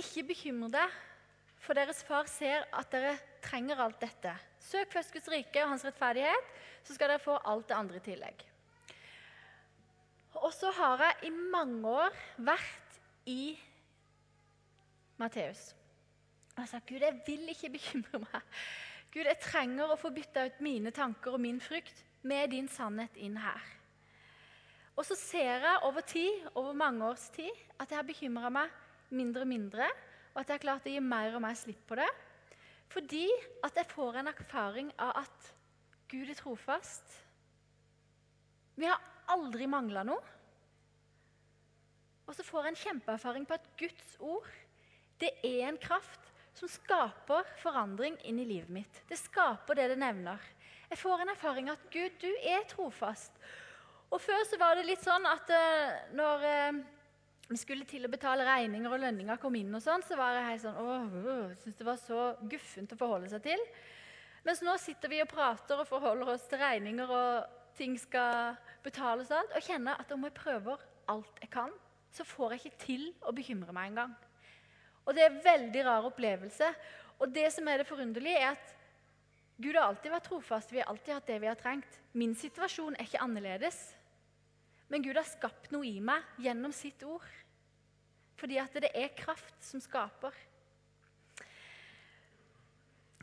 Ikke 0.03 0.27
bekymre 0.35 0.75
deg, 0.75 0.99
for 1.63 1.79
deres 1.79 2.03
far 2.05 2.27
ser 2.27 2.67
at 2.75 2.91
dere 2.91 3.15
trenger 3.47 3.87
alt 3.87 4.03
dette. 4.03 4.35
Søk 4.67 4.91
først 4.93 5.15
Guds 5.15 5.29
rike 5.31 5.63
og 5.63 5.71
hans 5.75 5.85
rettferdighet, 5.87 6.53
så 6.83 6.95
skal 6.95 7.13
dere 7.13 7.23
få 7.23 7.39
alt 7.45 7.69
det 7.71 7.77
andre 7.77 8.01
i 8.01 8.05
tillegg. 8.09 8.43
Og 10.43 10.53
så 10.53 10.71
har 10.75 11.05
jeg 11.05 11.31
i 11.31 11.33
mange 11.33 11.89
år 11.89 12.17
vært 12.45 12.99
i 13.31 13.55
Matteus. 15.17 15.71
Og 16.57 16.65
jeg 16.65 16.69
sa, 16.69 16.79
'Gud, 16.79 17.01
jeg 17.01 17.23
vil 17.27 17.49
ikke 17.53 17.71
bekymre 17.71 18.19
meg.' 18.19 18.53
Gud, 19.13 19.25
jeg 19.25 19.41
trenger 19.41 19.93
å 19.93 19.97
få 19.97 20.11
bytta 20.13 20.45
ut 20.45 20.61
mine 20.61 20.91
tanker 20.93 21.37
og 21.37 21.41
min 21.41 21.61
frykt 21.61 22.03
med 22.23 22.51
din 22.53 22.69
sannhet 22.69 23.17
inn 23.17 23.37
her. 23.41 23.63
Og 24.97 25.05
så 25.05 25.17
ser 25.17 25.65
jeg 25.65 25.83
over 25.83 26.01
tid, 26.01 26.49
over 26.55 26.73
mange 26.77 27.05
års 27.05 27.29
tid, 27.33 27.53
at 27.81 27.91
jeg 27.91 27.97
har 27.97 28.09
bekymra 28.09 28.51
meg 28.53 28.73
mindre 29.11 29.45
og 29.47 29.49
mindre, 29.49 29.89
og 30.35 30.41
at 30.41 30.49
jeg 30.49 30.59
har 30.59 30.65
klart 30.65 30.89
å 30.89 30.93
gi 30.93 31.01
mer 31.01 31.37
og 31.37 31.45
mer 31.45 31.57
slipp 31.57 31.81
på 31.89 31.97
det. 32.01 32.09
Fordi 32.93 33.27
at 33.67 33.77
jeg 33.77 33.91
får 33.91 34.21
en 34.21 34.31
erfaring 34.31 34.93
av 35.03 35.13
at 35.25 35.51
Gud 36.11 36.31
er 36.31 36.39
trofast. 36.39 37.17
Vi 38.77 38.87
har 38.87 39.01
aldri 39.33 39.67
mangla 39.71 40.05
noe. 40.07 40.35
Og 42.27 42.35
så 42.35 42.45
får 42.47 42.67
jeg 42.67 42.75
en 42.75 42.83
kjempeerfaring 42.85 43.47
på 43.47 43.57
at 43.57 43.69
Guds 43.79 44.17
ord 44.19 44.49
det 45.23 45.31
er 45.47 45.69
en 45.69 45.79
kraft 45.81 46.33
som 46.57 46.69
skaper 46.69 47.47
forandring 47.61 48.17
inn 48.29 48.41
i 48.41 48.49
livet 48.49 48.73
mitt. 48.73 49.01
Det 49.09 49.19
skaper 49.21 49.79
det 49.79 49.91
det 49.93 50.01
nevner. 50.01 50.43
Jeg 50.91 51.01
får 51.01 51.23
en 51.23 51.33
erfaring 51.33 51.71
at 51.73 51.87
Gud, 51.93 52.19
du 52.21 52.29
er 52.45 52.67
trofast. 52.69 53.33
Og 54.11 54.21
Før 54.23 54.45
så 54.49 54.59
var 54.61 54.77
det 54.77 54.87
litt 54.87 55.03
sånn 55.03 55.27
at 55.29 55.51
uh, 55.51 55.97
når 56.17 56.45
uh, 56.47 56.83
vi 57.49 57.59
skulle 57.61 57.87
til 57.87 58.07
å 58.07 58.11
betale 58.11 58.47
regninger 58.47 58.91
og 58.91 59.03
lønninger 59.05 59.39
kom 59.43 59.55
inn, 59.59 59.75
og 59.77 59.83
sånn, 59.83 60.03
så 60.03 60.19
var 60.19 60.35
jeg 60.35 60.49
helt 60.49 60.65
sånn, 60.65 60.81
åh, 60.83 61.15
uh, 61.15 61.55
synes 61.63 61.79
det 61.79 61.87
var 61.87 62.01
så 62.01 62.25
guffent 62.51 62.95
å 62.95 62.99
forholde 62.99 63.31
seg 63.31 63.45
til. 63.45 63.63
Mens 64.47 64.63
nå 64.67 64.75
sitter 64.79 65.11
vi 65.11 65.23
og 65.23 65.31
prater 65.31 65.79
og 65.83 65.89
forholder 65.89 66.35
oss 66.35 66.47
til 66.51 66.61
regninger 66.63 67.11
og 67.11 67.57
ting 67.79 67.97
skal 67.99 68.57
betales 68.85 69.31
og 69.31 69.41
alt, 69.41 69.57
og 69.59 69.67
kjenner 69.67 69.99
at 70.01 70.13
om 70.15 70.27
jeg 70.27 70.35
prøver 70.37 70.83
alt 71.13 71.43
jeg 71.43 71.51
kan, 71.55 71.75
så 72.15 72.27
får 72.27 72.55
jeg 72.55 72.63
ikke 72.63 72.85
til 72.85 73.09
å 73.27 73.35
bekymre 73.35 73.75
meg 73.75 73.93
engang. 73.93 74.15
Og 75.07 75.15
det 75.15 75.23
er 75.23 75.31
en 75.31 75.45
veldig 75.45 75.85
rar 75.87 76.07
opplevelse. 76.09 76.71
Og 77.23 77.31
det 77.33 77.47
som 77.55 77.69
er 77.71 77.81
det 77.81 77.89
forunderlige, 77.89 78.41
er 78.43 78.57
at 78.57 78.73
Gud 79.57 79.77
har 79.77 79.87
alltid 79.87 80.13
vært 80.13 80.27
trofast. 80.29 80.73
Vi 80.73 80.83
har 80.83 80.91
alltid 80.91 81.15
hatt 81.15 81.31
det 81.31 81.39
vi 81.41 81.49
har 81.49 81.59
trengt. 81.61 82.01
Min 82.13 82.35
situasjon 82.37 82.97
er 82.97 83.07
ikke 83.07 83.23
annerledes. 83.25 83.79
Men 84.93 85.03
Gud 85.03 85.19
har 85.19 85.27
skapt 85.27 85.73
noe 85.75 85.87
i 85.89 85.99
meg 86.03 86.23
gjennom 86.43 86.75
sitt 86.75 87.03
ord. 87.07 87.27
Fordi 88.37 88.59
at 88.61 88.77
det 88.85 88.93
er 88.95 89.15
kraft 89.17 89.57
som 89.65 89.83
skaper. 89.83 90.35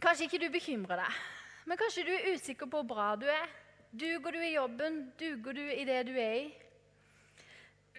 Kanskje 0.04 0.28
ikke 0.28 0.42
du 0.42 0.50
bekymrer 0.52 1.00
deg, 1.00 1.20
men 1.70 1.80
kanskje 1.80 2.04
du 2.04 2.12
er 2.12 2.34
usikker 2.36 2.68
på 2.68 2.82
hvor 2.82 2.90
bra 2.90 3.14
du 3.16 3.24
er. 3.32 3.48
Duger 3.94 4.36
du 4.36 4.42
i 4.42 4.56
jobben? 4.56 4.98
Duger 5.20 5.56
du 5.56 5.62
i 5.64 5.86
det 5.88 6.02
du 6.10 6.16
er 6.18 6.36
i? 6.42 6.48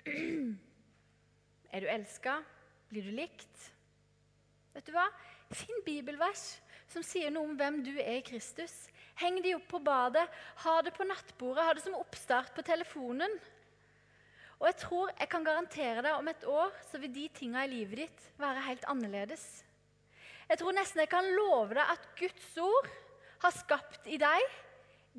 Er 1.75 1.83
du 1.83 1.89
elska? 1.91 2.37
Blir 2.91 3.03
du 3.03 3.15
likt? 3.17 3.63
Vet 4.75 4.87
du 4.87 4.93
hva? 4.95 5.09
Finn 5.51 5.81
bibelvers 5.87 6.45
som 6.91 7.03
sier 7.03 7.33
noe 7.35 7.49
om 7.49 7.57
hvem 7.59 7.81
du 7.87 7.93
er 7.97 8.21
i 8.21 8.27
Kristus. 8.27 8.75
Heng 9.19 9.41
de 9.43 9.55
opp 9.57 9.67
på 9.71 9.81
badet, 9.83 10.23
ha 10.65 10.75
det 10.83 10.93
på 10.95 11.07
nattbordet, 11.07 11.65
ha 11.67 11.75
det 11.75 11.83
som 11.83 11.97
oppstart 11.99 12.55
på 12.55 12.63
telefonen. 12.67 13.35
Og 14.65 14.71
jeg 14.71 14.81
tror 14.81 15.11
jeg 15.13 15.29
kan 15.29 15.45
garantere 15.45 16.01
deg 16.01 16.17
om 16.17 16.29
et 16.31 16.45
år 16.49 16.71
så 16.89 16.97
vil 17.03 17.11
de 17.13 17.27
tinga 17.37 17.67
i 17.67 17.69
livet 17.69 17.99
ditt 18.01 18.29
være 18.41 18.63
helt 18.65 18.87
annerledes. 18.89 19.43
Jeg 20.49 20.57
tror 20.57 20.73
nesten 20.73 21.03
jeg 21.03 21.11
kan 21.13 21.29
love 21.37 21.77
deg 21.77 21.91
at 21.93 22.07
Guds 22.17 22.47
ord 22.65 22.89
har 23.45 23.53
skapt 23.53 24.09
i 24.09 24.17
deg 24.21 24.47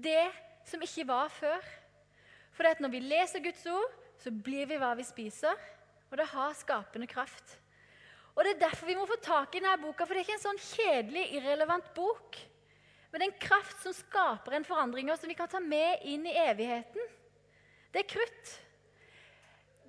det 0.01 0.23
som 0.65 0.81
ikke 0.81 1.05
var 1.11 1.29
før. 1.29 1.61
For 2.57 2.81
når 2.81 2.93
vi 2.95 3.03
leser 3.05 3.45
Guds 3.45 3.61
ord, 3.69 3.93
så 4.17 4.33
blir 4.33 4.65
vi 4.65 4.81
hva 4.81 4.95
vi 4.97 5.05
spiser, 5.05 5.53
og 6.09 6.17
det 6.17 6.27
har 6.33 6.57
skapende 6.57 7.05
kraft. 7.05 7.59
Og 8.33 8.43
Det 8.43 8.55
er 8.55 8.65
derfor 8.65 8.89
vi 8.89 8.97
må 8.97 9.05
få 9.05 9.21
tak 9.21 9.53
i 9.53 9.61
denne 9.61 9.77
boka, 9.77 10.09
for 10.09 10.15
det 10.15 10.23
er 10.23 10.25
ikke 10.25 10.39
en 10.39 10.47
sånn 10.47 10.65
kjedelig, 10.73 11.29
irrelevant 11.37 11.93
bok. 11.93 12.41
Men 13.13 13.29
en 13.29 13.37
kraft 13.39 13.77
som 13.83 13.93
skaper 13.93 14.57
en 14.57 14.67
forandring, 14.67 15.13
og 15.13 15.21
som 15.21 15.29
vi 15.29 15.37
kan 15.37 15.47
ta 15.51 15.61
med 15.61 16.01
inn 16.03 16.25
i 16.25 16.33
evigheten. 16.49 17.13
Det 17.93 18.01
er 18.01 18.09
krutt. 18.09 18.55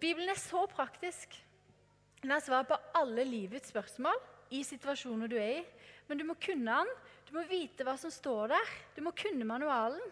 Bibelen 0.06 0.30
er 0.30 0.38
så 0.38 0.60
praktisk. 0.70 1.32
Den 2.22 2.30
har 2.30 2.42
svar 2.44 2.62
på 2.68 2.76
alle 2.94 3.24
livets 3.26 3.72
spørsmål 3.72 4.20
i 4.54 4.60
situasjoner 4.62 5.26
du 5.26 5.34
er 5.40 5.56
i. 5.56 5.64
Men 6.06 6.20
du 6.20 6.24
må 6.28 6.36
kunne 6.38 6.70
den. 6.70 6.92
Du 7.26 7.32
må 7.34 7.42
vite 7.48 7.82
hva 7.82 7.96
som 7.98 8.12
står 8.14 8.52
der. 8.54 8.70
Du 8.94 9.02
må 9.02 9.10
kunne 9.18 9.48
manualen. 9.48 10.04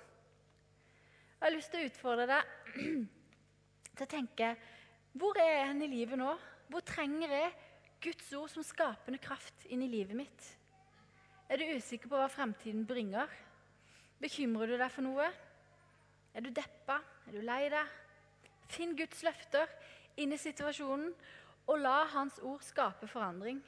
Jeg 1.38 1.46
har 1.46 1.54
lyst 1.54 1.70
til 1.70 1.84
å 1.84 1.86
utfordre 1.92 2.26
deg 2.26 2.74
til 3.94 4.06
å 4.06 4.10
tenke 4.10 4.50
hvor 5.14 5.38
er 5.38 5.60
jeg 5.60 5.78
i 5.86 5.92
livet 5.92 6.18
nå? 6.18 6.32
Hvor 6.72 6.82
trenger 6.82 7.30
jeg 7.30 7.54
Guds 8.02 8.32
ord 8.34 8.50
som 8.50 8.66
skapende 8.66 9.22
kraft 9.22 9.68
inn 9.70 9.84
i 9.84 9.92
livet 9.92 10.18
mitt? 10.18 10.48
Er 11.46 11.60
du 11.60 11.70
usikker 11.76 12.10
på 12.10 12.18
hva 12.18 12.26
fremtiden 12.32 12.82
bringer? 12.88 13.30
Bekymrer 14.18 14.74
du 14.74 14.80
deg 14.80 14.90
for 14.90 15.06
noe? 15.06 15.28
Er 16.34 16.42
du 16.42 16.50
deppa? 16.50 16.98
Er 17.28 17.36
du 17.36 17.44
lei 17.46 17.68
deg? 17.70 18.00
Finn 18.74 18.96
Guds 18.98 19.22
løfter 19.26 19.70
inn 20.20 20.34
i 20.34 20.40
situasjonen, 20.40 21.12
og 21.64 21.80
la 21.80 22.02
Hans 22.12 22.36
ord 22.44 22.62
skape 22.64 23.08
forandring. 23.08 23.62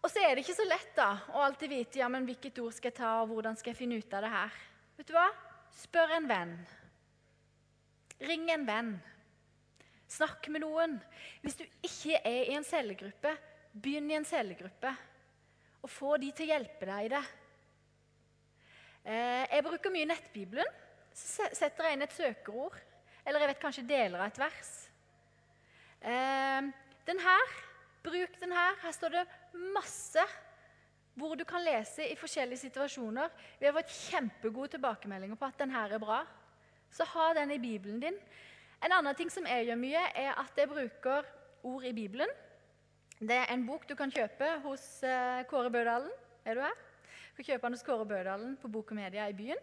Og 0.00 0.08
så 0.08 0.22
er 0.24 0.34
det 0.34 0.46
ikke 0.46 0.56
så 0.56 0.64
lett 0.64 0.92
da, 0.96 1.10
å 1.34 1.42
alltid 1.44 1.72
vite 1.74 2.00
ja, 2.00 2.08
men 2.08 2.24
hvilket 2.28 2.58
ord 2.62 2.72
skal 2.72 2.88
jeg 2.88 2.98
ta, 3.02 3.12
og 3.20 3.34
hvordan 3.34 3.58
skal 3.60 3.74
jeg 3.74 3.80
finne 3.82 3.98
ut 4.00 4.16
av 4.16 4.24
det 4.24 4.32
her. 4.32 4.60
Vet 4.96 5.10
du 5.10 5.14
hva? 5.16 5.26
Spør 5.76 6.14
en 6.16 6.28
venn. 6.30 6.54
Ring 8.24 8.48
en 8.52 8.64
venn. 8.68 8.94
Snakk 10.10 10.48
med 10.52 10.64
noen. 10.64 10.96
Hvis 11.44 11.60
du 11.60 11.64
ikke 11.86 12.18
er 12.24 12.48
i 12.48 12.56
en 12.56 12.66
cellegruppe, 12.66 13.34
begynn 13.76 14.08
i 14.10 14.16
en 14.18 14.26
cellegruppe. 14.28 14.94
Og 15.84 15.92
få 15.92 16.16
de 16.20 16.32
til 16.32 16.48
å 16.48 16.54
hjelpe 16.54 16.88
deg 16.88 17.06
i 17.06 17.12
det. 17.12 17.22
Eh, 19.04 19.44
jeg 19.52 19.66
bruker 19.68 19.92
mye 19.94 20.08
Nettbibelen. 20.08 20.78
Så 21.16 21.48
setter 21.56 21.88
jeg 21.88 21.96
inn 21.96 22.06
et 22.06 22.16
søkeord 22.16 22.76
eller 23.24 23.44
jeg 23.44 23.52
vet 23.52 23.64
kanskje 23.64 23.88
deler 23.88 24.20
av 24.20 24.30
et 24.30 24.40
vers. 24.40 24.70
Eh, 26.00 26.70
den 27.06 27.20
her, 27.20 27.58
Bruk 28.02 28.40
den 28.40 28.52
her. 28.52 28.78
Her 28.80 28.92
står 28.96 29.12
det 29.12 29.26
masse 29.74 30.24
hvor 31.20 31.34
du 31.36 31.44
kan 31.44 31.60
lese 31.64 32.06
i 32.08 32.16
forskjellige 32.16 32.62
situasjoner. 32.64 33.28
Vi 33.58 33.66
har 33.68 33.74
fått 33.76 33.92
kjempegode 34.08 34.76
tilbakemeldinger 34.76 35.36
på 35.36 35.48
at 35.50 35.58
den 35.60 35.74
her 35.74 35.92
er 35.92 36.00
bra. 36.00 36.22
Så 36.90 37.04
ha 37.12 37.32
den 37.36 37.52
i 37.52 37.58
Bibelen 37.60 38.00
din. 38.00 38.16
En 38.80 38.94
annen 38.96 39.16
ting 39.18 39.28
som 39.30 39.44
jeg 39.44 39.66
gjør 39.68 39.76
mye, 39.76 40.04
er 40.16 40.32
at 40.40 40.56
jeg 40.56 40.70
bruker 40.70 41.28
ord 41.68 41.84
i 41.84 41.92
Bibelen. 41.92 42.30
Det 43.20 43.36
er 43.36 43.52
en 43.52 43.66
bok 43.66 43.84
du 43.84 43.92
kan 43.98 44.10
kjøpe 44.10 44.48
hos 44.64 44.84
eh, 45.04 45.42
Kåre 45.50 45.68
Bødalen. 45.70 46.08
Er 46.48 46.56
du 46.56 46.62
her? 46.64 46.78
Du 47.28 47.42
kan 47.42 47.50
kjøpe 47.50 47.66
den 47.66 47.76
hos 47.76 47.84
Kåre 47.84 48.06
Bødalen 48.08 48.56
på 48.62 48.70
Bok 48.72 48.94
og 48.94 48.96
Media 48.96 49.28
i 49.28 49.36
byen. 49.36 49.60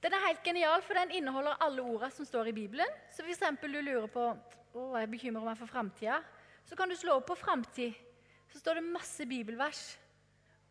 Den 0.00 0.14
er 0.16 0.26
helt 0.26 0.44
genial, 0.44 0.82
for 0.82 0.96
den 0.96 1.10
inneholder 1.18 1.60
alle 1.60 1.82
ordene 1.82 2.10
som 2.14 2.24
står 2.24 2.50
i 2.50 2.56
Bibelen. 2.56 2.88
Så 3.12 3.22
hvis 3.26 3.40
du 3.40 3.66
lurer 3.68 4.06
på 4.08 4.30
å, 4.72 4.96
jeg 4.96 5.10
bekymrer 5.10 5.44
meg 5.44 5.58
for 5.58 5.68
framtida, 5.68 6.22
så 6.64 6.76
kan 6.76 6.88
du 6.88 6.96
slå 6.96 7.18
opp 7.18 7.26
på 7.26 7.34
'framtid'. 7.34 7.94
Så 8.48 8.58
står 8.58 8.74
det 8.74 8.82
masse 8.82 9.26
bibelvers 9.26 9.98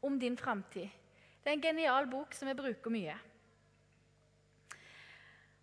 om 0.01 0.19
din 0.19 0.37
framtid. 0.37 0.89
Det 1.43 1.49
er 1.49 1.51
en 1.51 1.61
genial 1.61 2.07
bok 2.07 2.33
som 2.33 2.47
jeg 2.47 2.57
bruker 2.57 2.91
mye. 2.91 3.15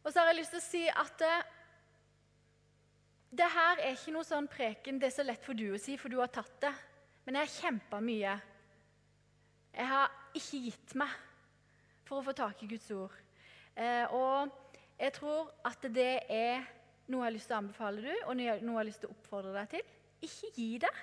Og 0.04 0.12
så 0.12 0.20
har 0.20 0.26
jeg 0.30 0.38
lyst 0.38 0.54
til 0.54 0.62
å 0.62 0.64
si 0.64 0.82
at 0.88 1.22
uh, 1.26 1.42
det 3.36 3.48
her 3.52 3.82
er 3.82 3.96
ikke 3.96 4.14
noe 4.14 4.24
sånn 4.24 4.48
preken 4.48 5.00
det 5.00 5.10
er 5.10 5.16
så 5.16 5.26
lett 5.26 5.44
for 5.44 5.58
du 5.58 5.74
å 5.74 5.80
si, 5.82 5.96
for 5.98 6.08
du 6.08 6.20
har 6.22 6.30
tatt 6.32 6.60
det. 6.62 6.72
Men 7.26 7.34
jeg 7.34 7.48
har 7.48 7.56
kjempa 7.60 8.00
mye. 8.00 8.34
Jeg 9.74 9.86
har 9.90 10.12
ikke 10.32 10.62
gitt 10.68 10.94
meg 10.94 11.10
for 12.06 12.20
å 12.20 12.26
få 12.28 12.36
tak 12.38 12.62
i 12.62 12.70
Guds 12.70 12.90
ord. 12.94 13.25
Eh, 13.76 14.14
og 14.16 14.48
jeg 14.96 15.12
tror 15.18 15.50
at 15.68 15.82
det 15.92 16.12
er 16.32 16.64
noe 17.06 17.20
jeg 17.20 17.28
har 17.28 17.34
lyst 17.36 17.50
til 17.50 17.56
å 17.56 17.60
anbefale 17.60 18.02
deg, 18.02 18.22
og 18.24 18.38
noe 18.38 18.46
jeg 18.48 18.76
har 18.78 18.88
lyst 18.88 19.02
til 19.04 19.10
å 19.10 19.16
oppfordre 19.16 19.52
deg 19.58 19.74
til. 19.76 19.92
Ikke 20.26 20.50
gi 20.56 20.70
deg. 20.82 21.02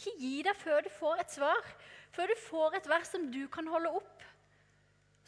Ikke 0.00 0.14
gi 0.18 0.32
deg 0.46 0.56
før 0.56 0.86
du 0.86 0.88
får 0.96 1.20
et 1.22 1.34
svar, 1.34 1.74
før 2.16 2.32
du 2.32 2.40
får 2.46 2.78
et 2.78 2.88
vers 2.88 3.12
som 3.12 3.28
du 3.32 3.42
kan 3.52 3.68
holde 3.68 3.92
opp. 4.00 4.24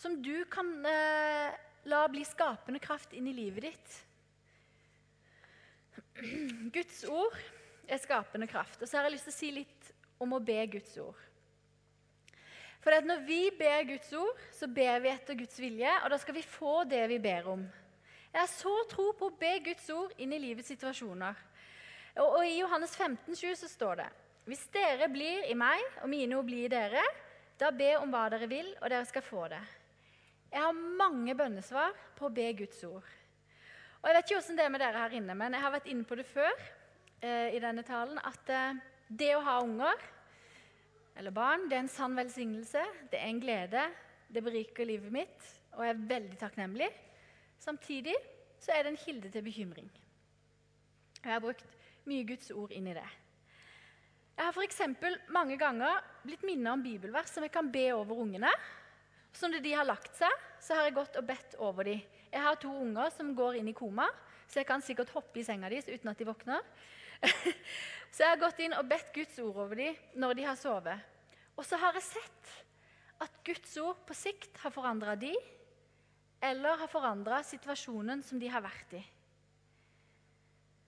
Som 0.01 0.17
du 0.25 0.47
kan 0.51 0.73
eh, 0.89 1.53
la 1.91 2.01
bli 2.11 2.25
skapende 2.27 2.81
kraft 2.83 3.13
inn 3.15 3.29
i 3.31 3.37
livet 3.37 3.69
ditt. 3.69 4.01
Guds 6.75 7.05
ord 7.07 7.37
er 7.87 8.01
skapende 8.01 8.49
kraft. 8.51 8.81
Og 8.81 8.89
så 8.89 8.99
har 8.99 9.09
jeg 9.09 9.19
lyst 9.19 9.29
til 9.29 9.35
å 9.35 9.39
si 9.39 9.53
litt 9.61 9.93
om 10.25 10.35
å 10.35 10.43
be 10.43 10.57
Guds 10.73 10.97
ord. 11.03 11.21
For 12.85 13.01
når 13.01 13.23
vi 13.25 13.40
ber 13.57 13.87
Guds 13.88 14.11
ord, 14.12 14.40
så 14.53 14.68
ber 14.68 14.99
vi 15.01 15.09
etter 15.09 15.38
Guds 15.38 15.57
vilje, 15.57 15.88
og 16.05 16.11
da 16.12 16.18
skal 16.20 16.37
vi 16.37 16.42
få 16.44 16.83
det 16.85 17.01
vi 17.09 17.16
ber 17.23 17.49
om. 17.55 17.62
Jeg 18.29 18.40
har 18.42 18.51
så 18.51 18.75
tro 18.90 19.07
på 19.16 19.31
å 19.31 19.37
be 19.40 19.53
Guds 19.64 19.87
ord 19.94 20.12
inn 20.20 20.35
i 20.37 20.40
livets 20.42 20.68
situasjoner. 20.68 21.38
Og, 22.18 22.27
og 22.27 22.42
I 22.44 22.59
Johannes 22.59 22.92
15, 22.99 23.31
20 23.33 23.57
så 23.62 23.70
står 23.70 24.03
det 24.03 24.09
Hvis 24.51 24.66
dere 24.75 25.09
blir 25.09 25.49
i 25.49 25.57
meg, 25.57 25.81
og 26.03 26.11
mine 26.12 26.37
ord 26.37 26.44
blir 26.51 26.66
i 26.66 26.73
dere, 26.75 27.01
da 27.57 27.70
be 27.73 27.94
om 27.97 28.12
hva 28.12 28.27
dere 28.35 28.51
vil, 28.51 28.68
og 28.83 28.90
dere 28.92 29.09
skal 29.09 29.25
få 29.25 29.47
det. 29.55 29.62
Jeg 30.53 30.61
har 30.61 30.83
mange 31.01 31.35
bønnesvar 31.38 31.94
på 32.18 32.29
å 32.29 32.35
be 32.35 32.51
Guds 32.59 32.85
ord. 32.85 33.07
Og 34.03 34.11
Jeg 34.11 34.18
vet 34.18 34.27
ikke 34.29 34.42
hvordan 34.42 34.59
det 34.59 34.64
er 34.66 34.75
med 34.75 34.85
dere 34.85 35.07
her 35.07 35.16
inne, 35.16 35.38
men 35.40 35.57
jeg 35.57 35.64
har 35.64 35.73
vært 35.73 35.88
inne 35.88 36.05
på 36.05 36.18
det 36.20 36.27
før 36.29 36.53
eh, 37.25 37.55
i 37.57 37.62
denne 37.64 37.87
talen, 37.87 38.20
at 38.20 38.53
eh, 38.53 38.83
det 39.09 39.33
å 39.38 39.44
ha 39.47 39.57
unger 39.64 40.05
eller 41.16 41.31
barn, 41.35 41.68
det 41.70 41.77
er 41.77 41.85
en 41.85 41.92
sann 41.92 42.16
velsignelse. 42.18 42.83
Det 43.11 43.20
er 43.20 43.31
en 43.31 43.40
glede. 43.42 43.83
Det 44.35 44.42
beriker 44.42 44.88
livet 44.88 45.12
mitt, 45.14 45.50
og 45.77 45.85
jeg 45.85 45.94
er 45.94 46.07
veldig 46.11 46.38
takknemlig. 46.40 46.88
Samtidig 47.61 48.14
så 48.59 48.74
er 48.74 48.83
det 48.83 48.94
en 48.94 49.03
kilde 49.05 49.31
til 49.31 49.44
bekymring. 49.46 49.90
Jeg 51.22 51.33
har 51.33 51.42
brukt 51.44 51.77
mye 52.09 52.24
Guds 52.27 52.50
ord 52.50 52.72
inn 52.74 52.88
i 52.90 52.96
det. 52.96 53.07
Jeg 54.35 54.48
har 54.48 54.57
f.eks. 54.57 54.81
mange 55.31 55.57
ganger 55.57 56.00
blitt 56.24 56.42
minnet 56.42 56.72
om 56.72 56.83
bibelvers 56.83 57.31
som 57.31 57.46
jeg 57.46 57.53
kan 57.55 57.70
be 57.70 57.87
over 57.94 58.24
ungene. 58.24 58.50
Så 59.35 59.46
når 59.48 59.62
de 59.62 59.74
har 59.74 59.87
lagt 59.87 60.16
seg, 60.18 60.42
så 60.62 60.74
har 60.74 60.88
jeg 60.88 60.96
gått 60.98 61.16
og 61.20 61.27
bedt 61.29 61.55
over 61.62 61.87
dem. 61.87 62.03
Jeg 62.33 62.42
har 62.42 62.59
to 62.59 62.72
unger 62.74 63.12
som 63.14 63.31
går 63.38 63.61
inn 63.61 63.70
i 63.70 63.77
koma, 63.77 64.09
så 64.50 64.61
jeg 64.61 64.66
kan 64.66 64.83
sikkert 64.83 65.12
hoppe 65.14 65.38
i 65.38 65.46
senga 65.46 65.70
deres 65.70 65.87
uten 65.87 66.11
at 66.11 66.18
de 66.18 66.27
våkner. 66.27 66.66
Så 68.15 68.23
jeg 68.23 68.31
har 68.31 68.39
gått 68.39 68.61
inn 68.63 68.77
og 68.77 68.87
bedt 68.87 69.11
Guds 69.15 69.39
ord 69.43 69.57
over 69.65 69.81
dem 69.81 70.21
når 70.23 70.39
de 70.39 70.47
har 70.47 70.59
sovet. 70.59 71.11
Og 71.59 71.67
så 71.67 71.79
har 71.81 71.97
jeg 71.99 72.07
sett 72.13 72.53
at 73.25 73.41
Guds 73.47 73.75
ord 73.83 74.05
på 74.07 74.15
sikt 74.17 74.59
har 74.63 74.75
forandra 74.75 75.17
de, 75.19 75.33
eller 76.45 76.79
har 76.79 76.91
forandra 76.91 77.41
situasjonen 77.47 78.23
som 78.27 78.39
de 78.39 78.51
har 78.51 78.63
vært 78.65 78.97
i. 78.99 79.03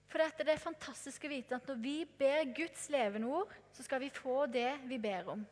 For 0.07 0.23
det 0.39 0.53
er 0.53 0.61
fantastisk 0.61 1.25
å 1.27 1.31
vite 1.31 1.57
at 1.57 1.67
når 1.67 1.79
vi 1.83 1.97
ber 2.19 2.47
Guds 2.55 2.87
levende 2.93 3.27
ord, 3.41 3.51
så 3.75 3.83
skal 3.83 4.01
vi 4.05 4.13
få 4.13 4.45
det 4.51 4.69
vi 4.87 4.99
ber 5.01 5.33
om. 5.33 5.43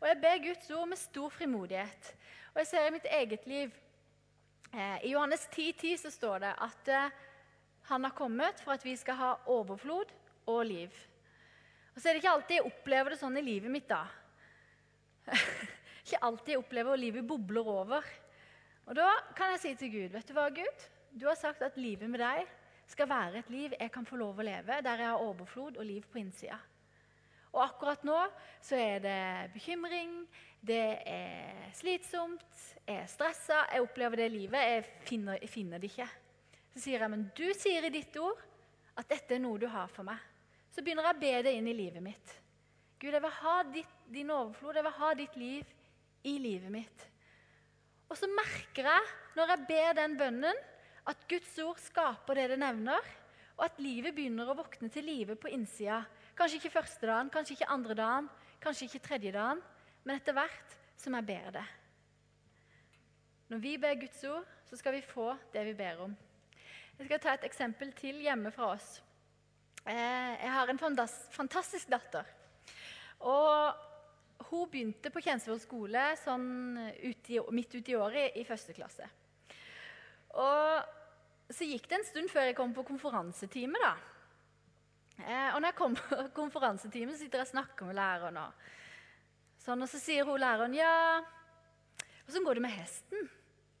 Og 0.00 0.06
jeg 0.08 0.20
ber 0.22 0.40
Guds 0.46 0.70
ord 0.72 0.88
med 0.88 1.00
stor 1.00 1.32
frimodighet. 1.32 2.08
Og 2.54 2.62
jeg 2.62 2.70
ser 2.70 2.88
i 2.88 2.94
mitt 2.94 3.06
eget 3.08 3.46
liv 3.50 3.74
eh, 4.72 5.04
I 5.04 5.12
Johannes 5.12 5.46
10,10 5.52 5.76
10 5.80 6.02
så 6.04 6.12
står 6.14 6.42
det 6.46 6.54
at 6.66 6.90
eh, 6.92 7.14
han 7.88 8.04
har 8.04 8.14
kommet 8.16 8.60
for 8.64 8.76
at 8.76 8.84
vi 8.84 8.94
skal 8.96 9.18
ha 9.18 9.30
overflod 9.52 10.12
og 10.50 10.60
liv. 10.66 10.92
Og 11.94 12.00
så 12.00 12.08
er 12.08 12.16
det 12.16 12.22
ikke 12.22 12.34
alltid 12.34 12.56
jeg 12.58 12.68
opplever 12.68 13.14
det 13.14 13.20
sånn 13.20 13.38
i 13.38 13.44
livet 13.44 13.72
mitt, 13.72 13.88
da. 13.90 14.02
ikke 16.04 16.20
alltid 16.26 16.54
jeg 16.54 16.62
opplever 16.62 16.96
at 16.96 17.02
livet 17.02 17.26
bobler 17.28 17.70
over. 17.70 18.08
Og 18.88 18.96
da 18.98 19.08
kan 19.36 19.54
jeg 19.54 19.62
si 19.62 19.74
til 19.80 19.92
Gud, 19.94 20.12
vet 20.16 20.28
du 20.28 20.34
hva, 20.36 20.48
Gud? 20.52 20.86
Du 21.14 21.28
har 21.28 21.38
sagt 21.38 21.62
at 21.62 21.78
livet 21.80 22.10
med 22.10 22.20
deg 22.24 22.48
skal 22.90 23.08
være 23.08 23.40
et 23.40 23.52
liv 23.52 23.76
jeg 23.78 23.92
kan 23.92 24.06
få 24.06 24.18
lov 24.20 24.40
å 24.40 24.44
leve, 24.44 24.80
der 24.84 25.04
jeg 25.04 25.12
har 25.12 25.22
overflod 25.24 25.78
og 25.78 25.86
liv 25.88 26.04
på 26.10 26.20
innsida. 26.20 26.58
Og 27.54 27.62
akkurat 27.62 28.02
nå 28.04 28.18
så 28.64 28.76
er 28.80 28.98
det 29.04 29.20
bekymring, 29.54 30.24
det 30.64 30.98
er 31.06 31.70
slitsomt, 31.76 32.44
jeg 32.82 32.98
er 33.04 33.08
stressa, 33.08 33.62
jeg 33.70 33.84
opplever 33.84 34.24
det 34.24 34.32
livet. 34.32 34.58
Jeg 34.58 34.84
finner, 35.06 35.38
jeg 35.40 35.52
finner 35.52 35.80
det 35.80 35.92
ikke. 35.92 36.08
Så 36.74 36.82
sier 36.82 36.98
jeg, 36.98 37.10
men 37.10 37.28
du 37.38 37.46
sier 37.54 37.86
i 37.86 37.92
ditt 37.94 38.16
ord 38.18 38.40
at 38.98 39.06
dette 39.10 39.36
er 39.36 39.42
noe 39.42 39.60
du 39.62 39.68
har 39.70 39.90
for 39.94 40.06
meg. 40.06 40.18
Så 40.74 40.82
begynner 40.82 41.06
jeg 41.06 41.16
å 41.16 41.22
be 41.22 41.32
det 41.46 41.54
inn 41.54 41.70
i 41.70 41.76
livet 41.76 42.02
mitt. 42.02 42.36
Gud, 42.98 43.12
jeg 43.14 43.22
vil 43.22 43.34
ha 43.38 43.56
ditt, 43.70 43.96
din 44.10 44.32
overflod, 44.34 44.78
jeg 44.78 44.86
vil 44.86 44.96
ha 44.98 45.10
ditt 45.18 45.36
liv 45.38 45.74
i 46.26 46.34
livet 46.42 46.72
mitt. 46.74 47.04
Og 48.10 48.18
så 48.18 48.26
merker 48.30 48.88
jeg, 48.90 49.12
når 49.38 49.54
jeg 49.54 49.66
ber 49.70 49.98
den 50.00 50.16
bønnen, 50.18 50.62
At 51.04 51.26
Guds 51.28 51.52
ord 51.60 51.76
skaper 51.84 52.38
det 52.38 52.46
det 52.54 52.56
nevner, 52.62 53.08
og 53.58 53.66
at 53.66 53.80
livet 53.82 54.14
begynner 54.16 54.48
å 54.48 54.56
våkne 54.56 54.88
til 54.88 55.04
live 55.04 55.36
på 55.36 55.50
innsida. 55.52 55.98
Kanskje 56.32 56.62
ikke 56.62 56.78
første 56.78 57.04
dagen, 57.10 57.28
kanskje 57.28 57.58
ikke 57.58 57.68
andre 57.74 57.96
dagen, 57.98 58.30
kanskje 58.64 58.88
ikke 58.88 59.02
tredje 59.04 59.32
dagen, 59.34 59.60
men 60.00 60.16
etter 60.16 60.32
hvert 60.32 60.78
som 60.96 61.12
jeg 61.18 61.28
ber 61.28 61.50
det. 61.58 61.64
Når 63.52 63.60
vi 63.60 63.74
ber 63.76 64.00
Guds 64.00 64.24
ord, 64.24 64.48
så 64.64 64.80
skal 64.80 64.96
vi 64.96 65.04
få 65.04 65.34
det 65.52 65.66
vi 65.68 65.76
ber 65.76 66.00
om. 66.06 66.16
Jeg 66.94 67.08
skal 67.08 67.20
ta 67.20 67.34
et 67.34 67.48
eksempel 67.48 67.90
til 67.98 68.20
hjemme 68.22 68.52
fra 68.54 68.70
oss. 68.76 69.00
Eh, 69.84 70.34
jeg 70.38 70.52
har 70.54 70.70
en 70.70 70.78
fantastisk 70.78 71.90
datter. 71.90 72.28
Og 73.26 74.46
hun 74.50 74.70
begynte 74.70 75.10
på 75.10 75.22
Kjensvoll 75.24 75.58
skole 75.62 76.04
sånn 76.20 76.78
ut 76.78 77.30
i, 77.32 77.40
midt 77.56 77.74
uti 77.74 77.96
året 77.98 78.38
i 78.38 78.46
første 78.46 78.76
klasse. 78.76 79.08
Og 80.38 81.52
så 81.54 81.66
gikk 81.66 81.88
det 81.90 81.98
en 81.98 82.08
stund 82.08 82.32
før 82.32 82.48
jeg 82.48 82.58
kom 82.58 82.74
på 82.76 82.86
konferansetime. 82.86 83.80
da. 83.82 83.94
Eh, 85.18 85.50
og 85.54 85.60
når 85.60 85.70
jeg 85.70 85.78
kom 85.78 85.98
på 85.98 86.22
konferansetime, 86.40 87.18
sitter 87.18 87.42
jeg 87.42 87.48
og 87.48 87.54
snakker 87.56 87.90
med 87.90 87.98
læreren. 87.98 88.38
Og, 88.46 88.66
sånn, 89.66 89.82
og 89.82 89.90
så 89.90 90.00
sier 90.02 90.26
hun 90.28 90.40
læreren 90.40 90.78
ja, 90.78 90.94
åssen 92.28 92.46
går 92.46 92.58
det 92.58 92.64
med 92.68 92.78
hesten? 92.78 93.30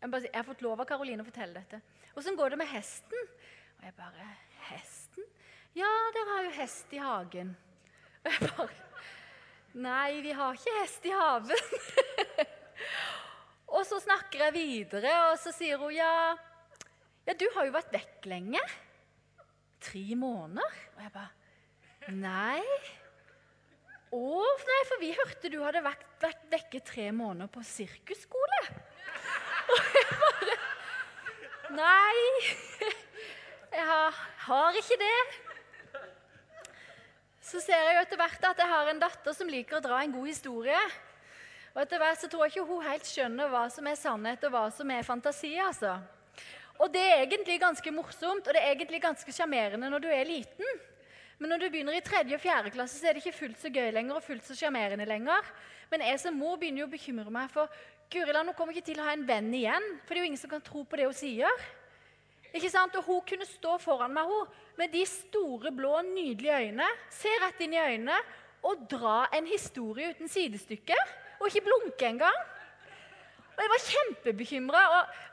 Jeg, 0.00 0.10
bare, 0.10 0.26
jeg 0.26 0.36
har 0.36 0.46
fått 0.50 0.66
lov 0.66 0.82
av 0.82 0.88
Karoline 0.88 1.24
å 1.24 1.28
fortelle 1.28 1.62
dette. 1.62 1.80
Åssen 2.14 2.36
går 2.38 2.54
det 2.54 2.60
med 2.60 2.70
hesten? 2.70 3.28
Og 3.78 3.86
jeg 3.88 3.94
bare 3.98 4.30
Hesten? 4.70 5.26
Ja, 5.76 5.90
dere 6.14 6.30
har 6.30 6.44
jo 6.46 6.54
hest 6.56 6.92
i 6.94 7.02
hagen. 7.02 7.54
Og 8.24 8.32
jeg 8.32 8.50
bare 8.54 8.70
Nei, 9.74 10.20
vi 10.22 10.30
har 10.30 10.54
ikke 10.54 10.74
hest 10.78 11.06
i 11.08 11.10
haven. 11.10 11.70
og 13.74 13.82
så 13.88 13.98
snakker 14.04 14.44
jeg 14.46 14.54
videre, 14.54 15.14
og 15.32 15.38
så 15.42 15.50
sier 15.50 15.80
hun 15.82 15.90
ja, 15.90 16.12
ja, 17.26 17.34
du 17.34 17.48
har 17.56 17.66
jo 17.66 17.74
vært 17.74 17.90
vekk 17.96 18.28
lenge. 18.30 18.62
Tre 19.82 20.04
måneder. 20.14 20.78
Og 20.94 21.02
jeg 21.02 21.14
bare 21.16 22.14
Nei. 22.14 22.62
Å, 24.14 24.42
nei, 24.68 24.80
for 24.86 25.02
vi 25.02 25.10
hørte 25.16 25.50
du 25.50 25.58
hadde 25.64 25.82
vært, 25.82 26.06
vært 26.22 26.46
vekke 26.52 26.80
tre 26.86 27.08
måneder 27.16 27.50
på 27.50 27.64
sirkusskole. 27.66 28.60
Og 29.74 29.96
jeg 29.96 30.18
bare 30.20 30.53
Nei, 31.72 32.20
jeg 33.76 33.84
har, 33.88 34.16
har 34.44 34.76
ikke 34.76 34.98
det. 35.00 35.20
Så 37.44 37.60
ser 37.62 37.80
jeg 37.80 37.96
jo 37.96 38.02
etter 38.04 38.20
hvert 38.20 38.46
at 38.50 38.60
jeg 38.60 38.68
har 38.68 38.90
en 38.90 39.00
datter 39.00 39.36
som 39.36 39.48
liker 39.48 39.78
å 39.78 39.84
dra 39.84 40.02
en 40.02 40.12
god 40.12 40.28
historie. 40.28 40.80
Og 41.74 41.80
etter 41.82 42.00
hvert 42.02 42.20
så 42.20 42.28
tror 42.30 42.44
jeg 42.44 42.54
ikke 42.54 42.66
hun 42.68 42.84
helt 42.84 43.08
skjønner 43.08 43.50
hva 43.52 43.64
som 43.72 43.88
er 43.88 43.98
sannhet, 43.98 44.44
og 44.46 44.52
hva 44.54 44.64
som 44.74 44.90
er 44.92 45.06
fantasi. 45.06 45.54
altså. 45.58 45.96
Og 46.82 46.90
det 46.92 47.02
er 47.02 47.22
egentlig 47.24 47.60
ganske 47.62 47.94
morsomt, 47.94 48.46
og 48.46 48.52
det 48.52 48.60
er 48.60 48.74
egentlig 48.74 49.00
ganske 49.02 49.32
sjarmerende 49.32 49.88
når 49.90 50.04
du 50.04 50.10
er 50.12 50.28
liten. 50.28 50.82
Men 51.38 51.50
når 51.50 51.64
du 51.64 51.70
begynner 51.70 51.96
i 51.96 52.04
tredje 52.04 52.36
og 52.36 52.42
fjerde 52.42 52.70
klasse, 52.74 53.00
så 53.00 53.08
er 53.08 53.16
det 53.16 53.24
ikke 53.24 53.38
fullt 53.40 53.62
så 53.62 53.72
gøy 53.72 53.90
lenger 53.94 54.18
og 54.18 54.26
fullt 54.26 54.46
så 54.46 54.56
sjarmerende 54.58 55.06
lenger. 55.08 55.48
Men 55.90 56.04
jeg 56.06 56.20
som 56.22 56.36
mor 56.38 56.60
begynner 56.60 56.84
jo 56.84 56.88
å 56.88 56.94
bekymre 56.94 57.32
meg 57.34 57.50
for 57.52 57.72
Guriland 58.14 58.50
hun 58.50 58.56
kommer 58.56 58.74
ikke 58.74 58.92
til 58.92 59.00
å 59.02 59.06
ha 59.08 59.14
en 59.16 59.26
venn 59.26 59.50
igjen. 59.54 59.86
For 60.04 60.14
det 60.14 60.20
er 60.20 60.24
jo 60.24 60.30
ingen 60.30 60.40
som 60.40 60.52
kan 60.52 60.62
tro 60.64 60.84
på 60.86 60.98
det 61.00 61.08
hun 61.08 61.16
sier. 61.16 61.64
Ikke 62.54 62.70
sant? 62.70 62.94
Og 63.00 63.06
Hun 63.08 63.22
kunne 63.26 63.46
stå 63.48 63.76
foran 63.82 64.14
meg 64.14 64.30
hun, 64.30 64.50
med 64.78 64.92
de 64.94 65.02
store, 65.06 65.72
blå, 65.74 65.96
nydelige 66.06 66.60
øynene, 66.64 66.86
se 67.10 67.30
rett 67.42 67.60
inn 67.62 67.74
i 67.74 67.82
øynene 67.82 68.16
og 68.64 68.86
dra 68.90 69.24
en 69.34 69.46
historie 69.46 70.12
uten 70.14 70.30
sidestykke. 70.30 70.98
Og 71.40 71.48
ikke 71.50 71.66
blunke 71.66 72.06
engang. 72.06 72.38
Og 73.54 73.62
Jeg 73.62 73.72
var 73.72 73.82
kjempebekymra. 73.88 74.84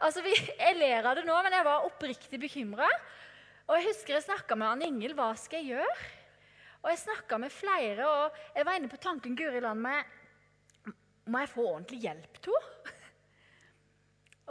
Altså, 0.02 0.26
jeg 0.26 0.78
ler 0.78 1.06
av 1.06 1.17
det 1.17 1.26
nå, 1.26 1.38
men 1.46 1.58
jeg 1.58 1.65
var 1.65 1.86
oppriktig 1.86 2.41
bekymra. 2.41 2.89
Og 3.67 3.78
jeg 3.78 3.91
husker 3.91 4.17
jeg 4.17 4.26
snakka 4.26 4.58
med 4.58 4.67
Ann 4.67 4.84
Ingel. 4.89 5.13
Hva 5.17 5.32
skal 5.38 5.62
jeg 5.62 5.78
gjøre? 5.78 6.10
Og 6.82 6.89
jeg 6.89 7.04
snakka 7.04 7.38
med 7.38 7.54
flere, 7.54 8.08
og 8.10 8.38
jeg 8.58 8.65
var 8.65 8.78
inne 8.78 8.89
på 8.89 8.98
tanken 9.02 9.36
Guri 9.38 9.62
Land 9.62 9.84
med 9.86 10.17
må 11.25 11.41
jeg 11.43 11.51
få 11.53 11.65
ordentlig 11.67 11.99
hjelp 12.05 12.39
til 12.41 12.57
henne? 12.57 12.95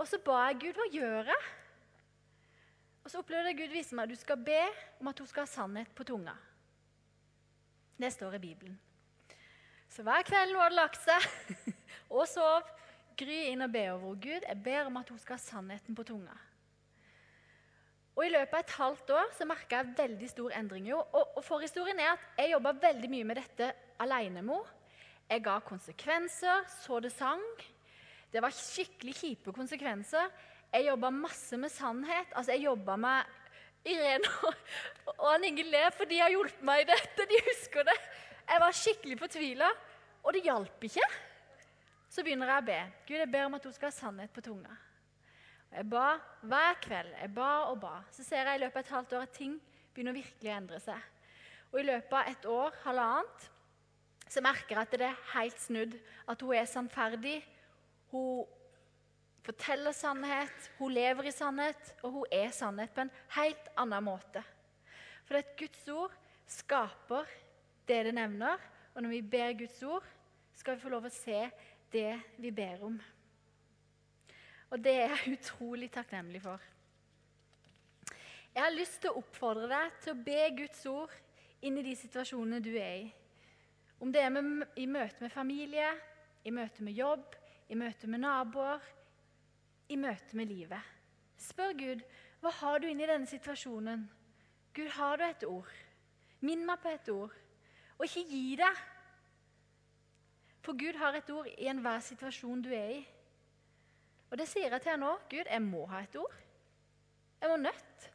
Og 0.00 0.06
så 0.08 0.16
ba 0.24 0.46
jeg 0.48 0.60
Gud, 0.62 0.78
hva 0.78 0.86
gjør 0.94 1.26
jeg? 1.28 1.48
Og 3.04 3.10
så 3.10 3.20
opplevde 3.20 3.50
jeg 3.50 3.58
Gud 3.58 3.74
vise 3.74 3.96
meg 3.96 4.06
at 4.06 4.14
du 4.14 4.20
skal 4.20 4.38
be 4.44 4.60
om 5.00 5.10
at 5.10 5.18
hun 5.20 5.28
skal 5.28 5.44
ha 5.44 5.50
sannhet 5.50 5.90
på 5.96 6.06
tunga. 6.08 6.32
Det 8.00 8.08
står 8.14 8.38
i 8.38 8.42
Bibelen. 8.46 8.78
Så 9.90 10.04
hver 10.06 10.24
kveld 10.24 10.54
hun 10.54 10.62
hadde 10.62 10.78
lagt 10.78 11.02
seg 11.02 11.26
og 12.16 12.24
sov, 12.30 12.68
Gry 13.20 13.50
inn 13.50 13.60
og 13.60 13.72
be 13.74 13.82
over 13.92 14.14
Gud. 14.16 14.46
Jeg 14.46 14.62
ber 14.64 14.86
om 14.88 14.96
at 14.96 15.10
hun 15.12 15.18
skal 15.20 15.36
ha 15.36 15.42
sannheten 15.42 15.96
på 15.96 16.06
tunga. 16.08 16.32
Og 18.16 18.22
I 18.24 18.30
løpet 18.32 18.54
av 18.56 18.62
et 18.62 18.76
halvt 18.78 19.12
år 19.16 19.34
så 19.36 19.46
merka 19.48 19.82
jeg 19.82 19.94
veldig 19.98 20.28
stor 20.30 20.54
endring. 20.56 20.88
Og, 20.96 21.18
og 21.36 21.44
Forhistorien 21.44 22.00
er 22.00 22.14
at 22.14 22.40
jeg 22.40 22.54
jobba 22.54 22.72
veldig 22.80 23.10
mye 23.12 23.26
med 23.28 23.40
dette 23.42 23.72
alene 24.00 24.40
med 24.40 24.56
henne. 24.56 24.79
Jeg 25.30 25.44
ga 25.46 25.60
konsekvenser, 25.62 26.64
så 26.82 26.98
det 27.00 27.12
sang. 27.14 27.44
Det 28.32 28.42
var 28.42 28.54
skikkelig 28.54 29.14
kjipe 29.14 29.52
konsekvenser. 29.54 30.26
Jeg 30.72 30.88
jobba 30.88 31.10
masse 31.14 31.58
med 31.58 31.70
sannhet. 31.70 32.32
Altså, 32.34 32.52
jeg 32.56 32.66
jobba 32.66 32.96
med 32.98 33.36
Irene 33.86 34.32
og, 34.48 35.14
og 35.16 35.46
Inge 35.46 35.64
Le, 35.70 35.84
for 35.94 36.10
de 36.10 36.18
har 36.20 36.34
hjulpet 36.34 36.64
meg 36.66 36.82
i 36.82 36.88
dette. 36.90 37.26
De 37.30 37.38
husker 37.46 37.86
det. 37.86 37.96
Jeg 38.50 38.62
var 38.64 38.74
skikkelig 38.74 39.18
fortvila, 39.20 39.70
og 40.24 40.34
det 40.34 40.42
hjalp 40.48 40.86
ikke. 40.90 41.06
Så 42.10 42.24
begynner 42.26 42.50
jeg 42.50 42.64
å 42.64 42.66
be. 42.66 42.80
Gud, 43.06 43.18
jeg 43.20 43.30
ber 43.30 43.46
om 43.46 43.56
at 43.60 43.66
hun 43.68 43.74
skal 43.76 43.92
ha 43.92 43.94
sannhet 43.94 44.34
på 44.34 44.42
tunga. 44.42 44.74
Og 45.70 45.78
jeg 45.78 45.86
ba 45.92 46.08
hver 46.42 46.82
kveld. 46.82 47.14
Jeg 47.22 47.34
ba 47.38 47.52
og 47.70 47.78
ba. 47.86 47.94
Så 48.10 48.26
ser 48.26 48.50
jeg 48.50 48.58
i 48.58 48.64
løpet 48.64 48.80
av 48.80 48.82
et 48.82 48.94
halvt 48.96 49.16
år 49.20 49.28
at 49.28 49.38
ting 49.38 49.54
begynner 49.94 50.18
virkelig 50.18 50.50
å 50.50 50.56
endre 50.56 50.82
seg. 50.82 51.08
Og 51.70 51.78
i 51.78 51.86
løpet 51.86 52.18
av 52.18 52.34
et 52.34 52.50
år, 52.50 52.78
halvannet, 52.82 53.46
så 54.30 54.42
merker 54.44 54.76
jeg 54.76 54.86
at 54.86 54.94
det 54.94 55.06
er 55.08 55.22
helt 55.34 55.58
snudd. 55.60 55.98
At 56.30 56.42
hun 56.42 56.54
er 56.54 56.68
sannferdig. 56.70 57.40
Hun 58.12 58.46
forteller 59.42 59.92
sannhet, 59.96 60.70
hun 60.78 60.92
lever 60.92 61.26
i 61.26 61.34
sannhet, 61.34 61.94
og 62.02 62.10
hun 62.10 62.32
er 62.32 62.50
sannhet 62.54 62.92
på 62.94 63.06
en 63.06 63.12
helt 63.36 63.70
annen 63.80 64.04
måte. 64.06 64.42
For 65.26 65.40
at 65.40 65.54
Guds 65.58 65.88
ord 65.88 66.14
skaper 66.50 67.26
det 67.88 68.04
det 68.06 68.14
nevner, 68.14 68.58
og 68.94 69.02
når 69.02 69.10
vi 69.16 69.22
ber 69.22 69.52
Guds 69.58 69.82
ord, 69.82 70.06
skal 70.54 70.76
vi 70.76 70.84
få 70.84 70.92
lov 70.92 71.08
å 71.08 71.14
se 71.14 71.40
det 71.92 72.12
vi 72.38 72.50
ber 72.54 72.84
om. 72.86 72.98
Og 74.70 74.78
det 74.78 74.92
er 74.94 75.14
jeg 75.14 75.38
utrolig 75.38 75.90
takknemlig 75.90 76.42
for. 76.44 76.60
Jeg 78.54 78.62
har 78.62 78.74
lyst 78.74 79.00
til 79.02 79.10
å 79.10 79.22
oppfordre 79.22 79.70
deg 79.70 79.98
til 80.02 80.14
å 80.14 80.22
be 80.26 80.44
Guds 80.58 80.84
ord 80.90 81.14
inn 81.66 81.78
i 81.78 81.86
de 81.86 81.94
situasjonene 81.98 82.62
du 82.62 82.72
er 82.74 82.94
i. 82.98 83.08
Om 84.00 84.12
det 84.12 84.22
er 84.22 84.32
med, 84.32 84.66
i 84.76 84.86
møte 84.86 85.20
med 85.20 85.30
familie, 85.30 85.90
i 86.44 86.50
møte 86.50 86.84
med 86.84 86.96
jobb, 86.96 87.34
i 87.68 87.76
møte 87.76 88.08
med 88.08 88.22
naboer, 88.24 88.80
i 89.88 89.96
møte 89.96 90.36
med 90.36 90.48
livet. 90.48 90.96
Spør 91.40 91.76
Gud 91.76 92.02
hva 92.40 92.52
har 92.56 92.80
du 92.80 92.88
inni 92.88 93.08
denne 93.08 93.28
situasjonen. 93.28 94.06
Gud, 94.74 94.88
har 94.96 95.18
du 95.20 95.24
et 95.26 95.44
ord? 95.44 95.72
Minn 96.40 96.64
meg 96.64 96.80
på 96.80 96.88
et 96.94 97.08
ord. 97.12 97.34
Og 97.98 98.06
ikke 98.06 98.24
gi 98.30 98.44
deg. 98.56 98.78
For 100.64 100.76
Gud 100.78 100.96
har 101.00 101.18
et 101.18 101.32
ord 101.34 101.48
i 101.50 101.68
enhver 101.68 102.00
situasjon 102.04 102.62
du 102.64 102.70
er 102.72 102.94
i. 102.94 103.00
Og 104.30 104.38
det 104.38 104.46
sier 104.48 104.70
jeg 104.70 104.80
til 104.80 104.94
deg 104.94 105.02
nå. 105.02 105.12
Gud, 105.28 105.44
jeg 105.44 105.62
må 105.66 105.84
ha 105.90 106.00
et 106.06 106.16
ord. 106.16 106.40
Jeg 107.42 107.50
må 107.50 107.56
nødt. 107.60 108.09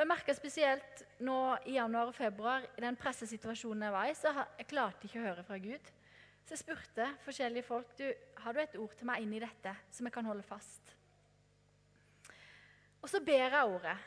Og 0.00 0.06
Jeg 0.06 0.08
merka 0.08 0.32
spesielt 0.32 1.00
nå 1.20 1.34
i 1.68 1.74
januar 1.74 2.08
og 2.08 2.14
februar, 2.16 2.62
i 2.64 2.80
den 2.80 2.96
pressesituasjonen 2.96 3.82
jeg 3.84 3.92
var 3.92 4.06
i, 4.08 4.14
så 4.16 4.30
jeg 4.56 4.68
klarte 4.70 5.04
ikke 5.04 5.20
å 5.20 5.24
høre 5.26 5.42
fra 5.44 5.58
Gud. 5.60 5.90
Så 6.40 6.54
jeg 6.54 6.62
spurte 6.62 7.08
forskjellige 7.26 7.66
folk 7.66 7.90
du, 7.98 8.06
har 8.40 8.56
du 8.56 8.62
et 8.62 8.78
ord 8.80 8.94
til 8.96 9.10
meg 9.10 9.20
inn 9.20 9.34
i 9.36 9.42
dette 9.42 9.74
som 9.92 10.08
jeg 10.08 10.14
kan 10.14 10.24
holde 10.24 10.46
fast. 10.48 10.94
Og 13.02 13.12
så 13.12 13.20
ber 13.20 13.44
jeg 13.44 13.74
ordet. 13.74 13.98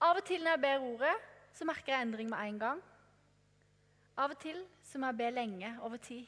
Av 0.00 0.16
og 0.16 0.24
til 0.24 0.40
når 0.40 0.56
jeg 0.56 0.64
ber 0.64 0.88
ordet, 0.88 1.12
så 1.52 1.68
merker 1.68 1.92
jeg 1.92 2.06
endring 2.06 2.32
med 2.32 2.46
en 2.46 2.64
gang. 2.64 2.82
Av 4.16 4.32
og 4.32 4.40
til 4.40 4.64
så 4.80 4.96
må 4.96 5.12
jeg 5.12 5.20
be 5.20 5.30
lenge, 5.42 5.74
over 5.84 6.00
tid. 6.08 6.24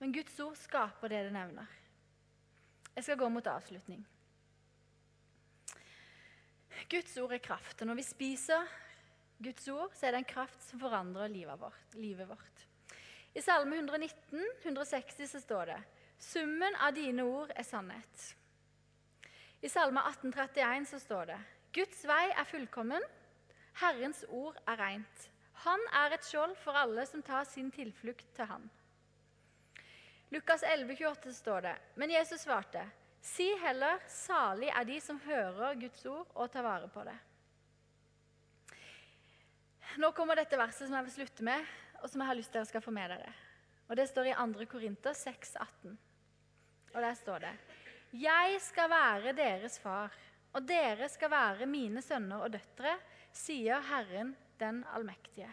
Men 0.00 0.16
Guds 0.16 0.40
ord 0.40 0.56
skaper 0.64 1.12
det 1.12 1.26
det 1.28 1.36
nevner. 1.36 1.68
Jeg 2.96 3.04
skal 3.04 3.20
gå 3.20 3.28
mot 3.36 3.52
avslutning. 3.52 4.00
Guds 6.90 7.16
ord 7.18 7.32
er 7.32 7.42
kraft. 7.42 7.80
Og 7.80 7.90
når 7.90 8.00
vi 8.00 8.04
spiser 8.06 8.68
Guds 9.42 9.68
ord, 9.68 9.94
så 9.94 10.06
er 10.06 10.14
det 10.14 10.22
en 10.22 10.32
kraft 10.34 10.62
som 10.64 10.80
forandrer 10.80 11.32
livet 11.32 11.60
vårt. 11.60 11.96
Livet 11.98 12.28
vårt. 12.28 12.66
I 13.34 13.40
Salme 13.40 13.76
119, 13.76 14.44
160 14.62 15.30
så 15.30 15.40
står 15.40 15.72
det 15.72 15.80
Summen 16.22 16.76
av 16.78 16.94
dine 16.94 17.24
ord 17.26 17.50
er 17.56 17.66
sannhet. 17.66 18.28
I 19.62 19.70
Salme 19.70 20.02
1831 20.10 20.86
så 20.90 21.00
står 21.02 21.32
det 21.32 21.38
Guds 21.72 22.04
vei 22.04 22.26
er 22.30 22.46
fullkommen, 22.46 23.02
Herrens 23.80 24.24
ord 24.28 24.58
er 24.68 24.78
rent. 24.78 25.28
Han 25.64 25.80
er 25.96 26.14
et 26.14 26.26
skjold 26.26 26.54
for 26.60 26.76
alle 26.76 27.06
som 27.08 27.22
tar 27.24 27.46
sin 27.48 27.70
tilflukt 27.72 28.26
til 28.36 28.48
Han. 28.50 28.66
Lukas 30.32 30.62
11, 30.62 30.96
28 30.96 31.32
står 31.34 31.60
det 31.66 31.74
Men 31.94 32.10
Jesus 32.10 32.44
svarte, 32.44 32.84
Si 33.22 33.46
heller 33.62 34.00
'salig 34.08 34.68
er 34.68 34.84
de 34.84 35.00
som 35.00 35.20
hører 35.20 35.78
Guds 35.78 36.06
ord 36.06 36.26
og 36.34 36.50
tar 36.50 36.62
vare 36.62 36.88
på 36.88 37.04
det'. 37.06 37.20
Nå 40.02 40.10
kommer 40.12 40.34
dette 40.34 40.58
verset 40.58 40.88
som 40.88 40.96
jeg 40.96 41.04
vil 41.04 41.12
slutte 41.12 41.44
med, 41.44 41.66
og 42.02 42.10
som 42.10 42.20
jeg 42.20 42.26
har 42.26 42.34
lyst 42.34 42.50
til 42.50 42.58
dere 42.58 42.66
skal 42.66 42.82
få 42.82 42.90
med 42.90 43.10
dere. 43.10 43.32
Og 43.88 43.96
Det 43.96 44.08
står 44.08 44.24
i 44.24 44.34
2. 44.34 44.66
Korinter 44.66 45.12
6, 45.12 45.56
18. 45.56 45.98
Og 46.94 47.02
der 47.02 47.14
står 47.14 47.38
det 47.38 47.58
Jeg 48.12 48.60
skal 48.60 48.90
være 48.90 49.32
deres 49.32 49.78
far, 49.78 50.10
og 50.52 50.68
dere 50.68 51.08
skal 51.08 51.30
være 51.30 51.66
mine 51.66 52.02
sønner 52.02 52.42
og 52.42 52.52
døtre, 52.52 52.98
sier 53.32 53.80
Herren 53.80 54.36
den 54.60 54.84
allmektige. 54.94 55.48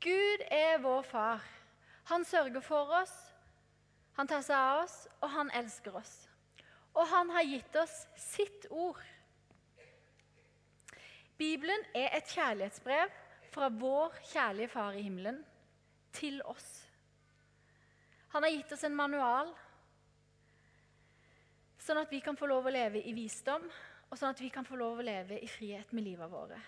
Gud 0.00 0.44
er 0.50 0.78
vår 0.78 1.02
far. 1.02 1.42
Han 2.04 2.24
sørger 2.24 2.60
for 2.60 2.92
oss, 3.02 3.32
han 4.16 4.26
tar 4.26 4.42
seg 4.42 4.56
av 4.56 4.84
oss, 4.84 5.08
og 5.20 5.30
han 5.30 5.50
elsker 5.50 5.96
oss. 5.96 6.25
Og 6.96 7.04
han 7.10 7.30
har 7.36 7.44
gitt 7.44 7.76
oss 7.76 7.94
sitt 8.16 8.66
ord. 8.72 9.02
Bibelen 11.36 11.82
er 11.92 12.14
et 12.16 12.30
kjærlighetsbrev 12.32 13.12
fra 13.52 13.68
vår 13.68 14.16
kjærlige 14.30 14.72
Far 14.72 14.96
i 14.96 15.04
himmelen 15.04 15.42
til 16.16 16.40
oss. 16.48 16.70
Han 18.32 18.44
har 18.44 18.54
gitt 18.54 18.72
oss 18.72 18.84
en 18.88 18.96
manual, 18.96 19.52
sånn 21.80 22.00
at 22.00 22.10
vi 22.12 22.22
kan 22.24 22.36
få 22.36 22.48
lov 22.50 22.66
å 22.66 22.72
leve 22.72 23.04
i 23.04 23.12
visdom, 23.16 23.68
og 24.08 24.18
sånn 24.18 24.32
at 24.32 24.40
vi 24.40 24.50
kan 24.52 24.66
få 24.66 24.78
lov 24.80 25.00
å 25.00 25.06
leve 25.06 25.38
i 25.42 25.48
frihet 25.50 25.92
med 25.96 26.06
livet 26.08 26.32
våre. 26.32 26.58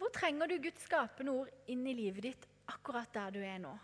Hvor 0.00 0.12
trenger 0.16 0.48
du 0.48 0.56
Guds 0.64 0.86
skapende 0.88 1.36
ord 1.36 1.70
inn 1.72 1.84
i 1.84 1.96
livet 1.96 2.24
ditt 2.24 2.48
akkurat 2.72 3.12
der 3.12 3.34
du 3.36 3.40
er 3.44 3.58
nå? 3.60 3.74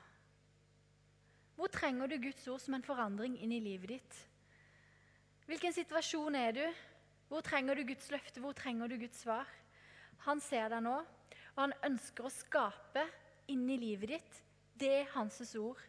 Hvor 1.57 1.73
trenger 1.73 2.07
du 2.07 2.19
Guds 2.21 2.47
ord 2.53 2.61
som 2.61 2.77
en 2.77 2.85
forandring 2.85 3.39
inn 3.41 3.53
i 3.57 3.63
livet 3.65 3.97
ditt? 3.97 4.17
Hvilken 5.49 5.73
situasjon 5.73 6.37
er 6.37 6.53
du? 6.53 6.65
Hvor 7.31 7.43
trenger 7.43 7.79
du 7.79 7.85
Guds 7.89 8.11
løfte? 8.13 8.43
Hvor 8.45 8.53
trenger 8.57 8.91
du 8.93 8.99
Guds 9.01 9.23
svar? 9.25 9.49
Han 10.27 10.41
ser 10.43 10.69
deg 10.73 10.85
nå, 10.85 10.97
og 11.55 11.61
han 11.61 11.75
ønsker 11.89 12.27
å 12.27 12.33
skape 12.33 13.07
inn 13.53 13.65
i 13.71 13.79
livet 13.81 14.13
ditt 14.13 14.41
det 14.77 15.07
hans 15.15 15.41
ord 15.57 15.81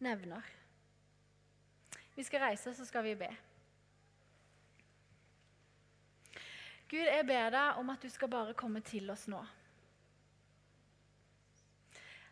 nevner. 0.00 0.44
Vi 2.14 2.24
skal 2.24 2.46
reise, 2.46 2.72
så 2.74 2.86
skal 2.86 3.04
vi 3.04 3.16
be. 3.18 3.28
Gud, 6.88 7.04
jeg 7.04 7.26
ber 7.26 7.50
deg 7.50 7.80
om 7.80 7.90
at 7.90 8.02
du 8.02 8.08
skal 8.12 8.30
bare 8.30 8.54
komme 8.54 8.80
til 8.86 9.10
oss 9.10 9.26
nå. 9.28 9.40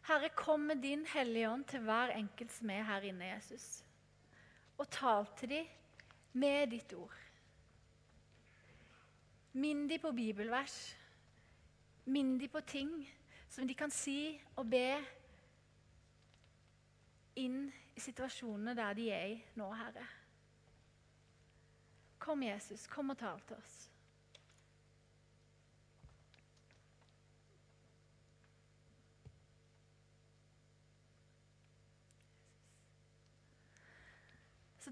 Herre, 0.02 0.28
kom 0.28 0.60
med 0.60 0.82
din 0.82 1.06
Hellige 1.06 1.50
Ånd 1.50 1.64
til 1.64 1.80
hver 1.86 2.10
enkelt 2.16 2.52
som 2.52 2.70
er 2.70 2.82
her 2.82 3.04
inne, 3.06 3.24
Jesus. 3.24 3.84
Og 4.78 4.90
tal 4.90 5.26
til 5.38 5.48
dem 5.48 5.66
med 6.32 6.70
ditt 6.72 6.92
ord. 6.98 7.14
Minn 9.52 9.84
dem 9.88 10.00
på 10.00 10.10
bibelvers. 10.16 10.96
Minn 12.04 12.38
dem 12.40 12.50
på 12.50 12.60
ting 12.66 12.90
som 13.48 13.68
de 13.68 13.74
kan 13.78 13.90
si 13.92 14.40
og 14.56 14.66
be 14.72 14.96
inn 17.36 17.68
i 17.94 18.00
situasjonene 18.00 18.74
der 18.74 18.96
de 18.96 19.08
er 19.12 19.26
i 19.36 19.38
nå, 19.54 19.68
Herre. 19.76 20.06
Kom, 22.18 22.42
Jesus. 22.42 22.86
Kom 22.86 23.10
og 23.10 23.18
tal 23.18 23.40
til 23.46 23.56
oss. 23.56 23.91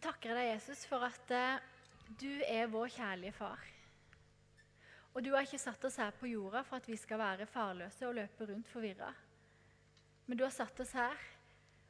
Takker 0.01 0.33
jeg 0.33 0.39
deg, 0.39 0.49
Jesus, 0.55 0.87
for 0.89 1.05
at 1.05 1.33
eh, 1.37 1.65
du 2.17 2.31
er 2.49 2.71
vår 2.73 2.89
kjærlige 2.95 3.35
far. 3.37 3.65
Og 5.13 5.25
du 5.25 5.33
har 5.35 5.45
ikke 5.45 5.61
satt 5.61 5.85
oss 5.85 5.99
her 6.01 6.15
på 6.17 6.31
jorda 6.31 6.63
for 6.65 6.81
at 6.81 6.89
vi 6.89 6.97
skal 6.97 7.21
være 7.21 7.49
farløse 7.51 8.07
og 8.09 8.17
løpe 8.17 8.47
rundt 8.49 8.71
forvirra. 8.71 9.11
Men 10.25 10.39
du 10.39 10.47
har 10.47 10.55
satt 10.55 10.81
oss 10.81 10.95
her 10.97 11.27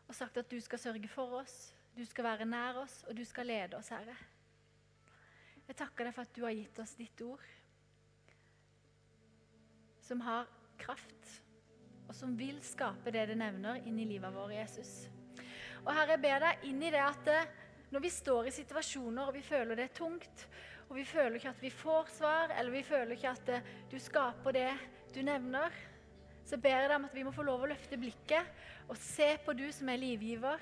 og 0.09 0.17
sagt 0.17 0.41
at 0.41 0.51
du 0.51 0.59
skal 0.65 0.83
sørge 0.83 1.09
for 1.13 1.39
oss, 1.39 1.55
du 1.95 2.03
skal 2.09 2.27
være 2.27 2.49
nær 2.49 2.81
oss, 2.83 3.05
og 3.07 3.15
du 3.15 3.23
skal 3.29 3.47
lede 3.47 3.79
oss, 3.79 3.93
Herre. 3.95 4.17
Jeg 5.69 5.79
takker 5.79 6.09
deg 6.09 6.17
for 6.17 6.27
at 6.27 6.35
du 6.35 6.43
har 6.43 6.57
gitt 6.57 6.83
oss 6.83 6.97
ditt 6.99 7.23
ord, 7.23 7.45
som 10.03 10.23
har 10.27 10.51
kraft, 10.81 11.35
og 12.09 12.15
som 12.17 12.35
vil 12.35 12.59
skape 12.67 13.13
det 13.15 13.29
det 13.31 13.39
nevner 13.39 13.85
inn 13.87 14.01
i 14.03 14.09
livet 14.17 14.35
vårt, 14.35 14.57
Jesus. 14.57 15.05
Og 15.85 15.93
Herre, 15.95 16.17
jeg 16.17 16.25
ber 16.25 16.43
deg 16.43 16.65
inn 16.73 16.83
i 16.83 16.91
det 16.91 17.05
at 17.05 17.31
eh, 17.31 17.53
når 17.91 18.05
vi 18.05 18.11
står 18.13 18.49
i 18.49 18.55
situasjoner 18.55 19.29
og 19.29 19.35
vi 19.35 19.43
føler 19.43 19.79
det 19.79 19.89
er 19.89 19.97
tungt, 19.97 20.47
og 20.89 20.97
vi 20.99 21.05
føler 21.07 21.39
ikke 21.39 21.53
at 21.53 21.63
vi 21.63 21.71
får 21.71 22.11
svar, 22.17 22.53
eller 22.59 22.75
vi 22.75 22.83
føler 22.87 23.15
ikke 23.15 23.31
at 23.31 23.55
eh, 23.55 23.71
du 23.91 23.99
skaper 24.03 24.55
det 24.57 24.71
du 25.15 25.23
nevner, 25.27 25.75
så 26.47 26.59
ber 26.59 26.81
jeg 26.81 26.91
deg 26.91 26.97
om 26.97 27.07
at 27.07 27.15
vi 27.15 27.25
må 27.27 27.33
få 27.35 27.47
lov 27.47 27.63
å 27.63 27.71
løfte 27.71 27.99
blikket 28.01 28.89
og 28.91 28.99
se 28.99 29.29
på 29.45 29.55
du 29.55 29.69
som 29.75 29.91
er 29.91 30.01
livgiver, 30.03 30.59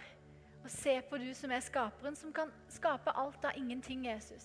og 0.58 0.70
se 0.72 0.98
på 1.08 1.20
du 1.20 1.30
som 1.36 1.52
er 1.54 1.64
skaperen, 1.64 2.16
som 2.18 2.32
kan 2.34 2.50
skape 2.68 3.14
alt 3.16 3.44
av 3.46 3.56
ingenting, 3.56 4.04
Jesus. 4.08 4.44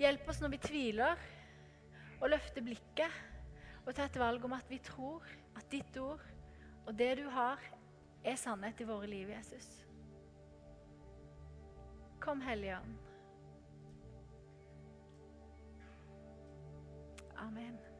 Hjelp 0.00 0.26
oss 0.30 0.40
når 0.42 0.56
vi 0.56 0.62
tviler, 0.64 1.26
og 2.24 2.30
løfte 2.32 2.62
blikket 2.64 3.84
og 3.84 3.92
ta 3.94 4.06
et 4.08 4.18
valg 4.18 4.44
om 4.46 4.54
at 4.56 4.70
vi 4.70 4.80
tror 4.82 5.26
at 5.58 5.66
ditt 5.70 5.98
ord 6.00 6.22
og 6.86 6.94
det 6.96 7.14
du 7.20 7.26
har, 7.30 7.60
er 8.24 8.38
sannhet 8.40 8.80
i 8.80 8.88
våre 8.88 9.08
liv, 9.08 9.28
Jesus. 9.28 9.83
Kom, 12.24 12.40
Hellige 12.40 12.76
Ånd. 12.76 12.98
Amen. 17.36 17.93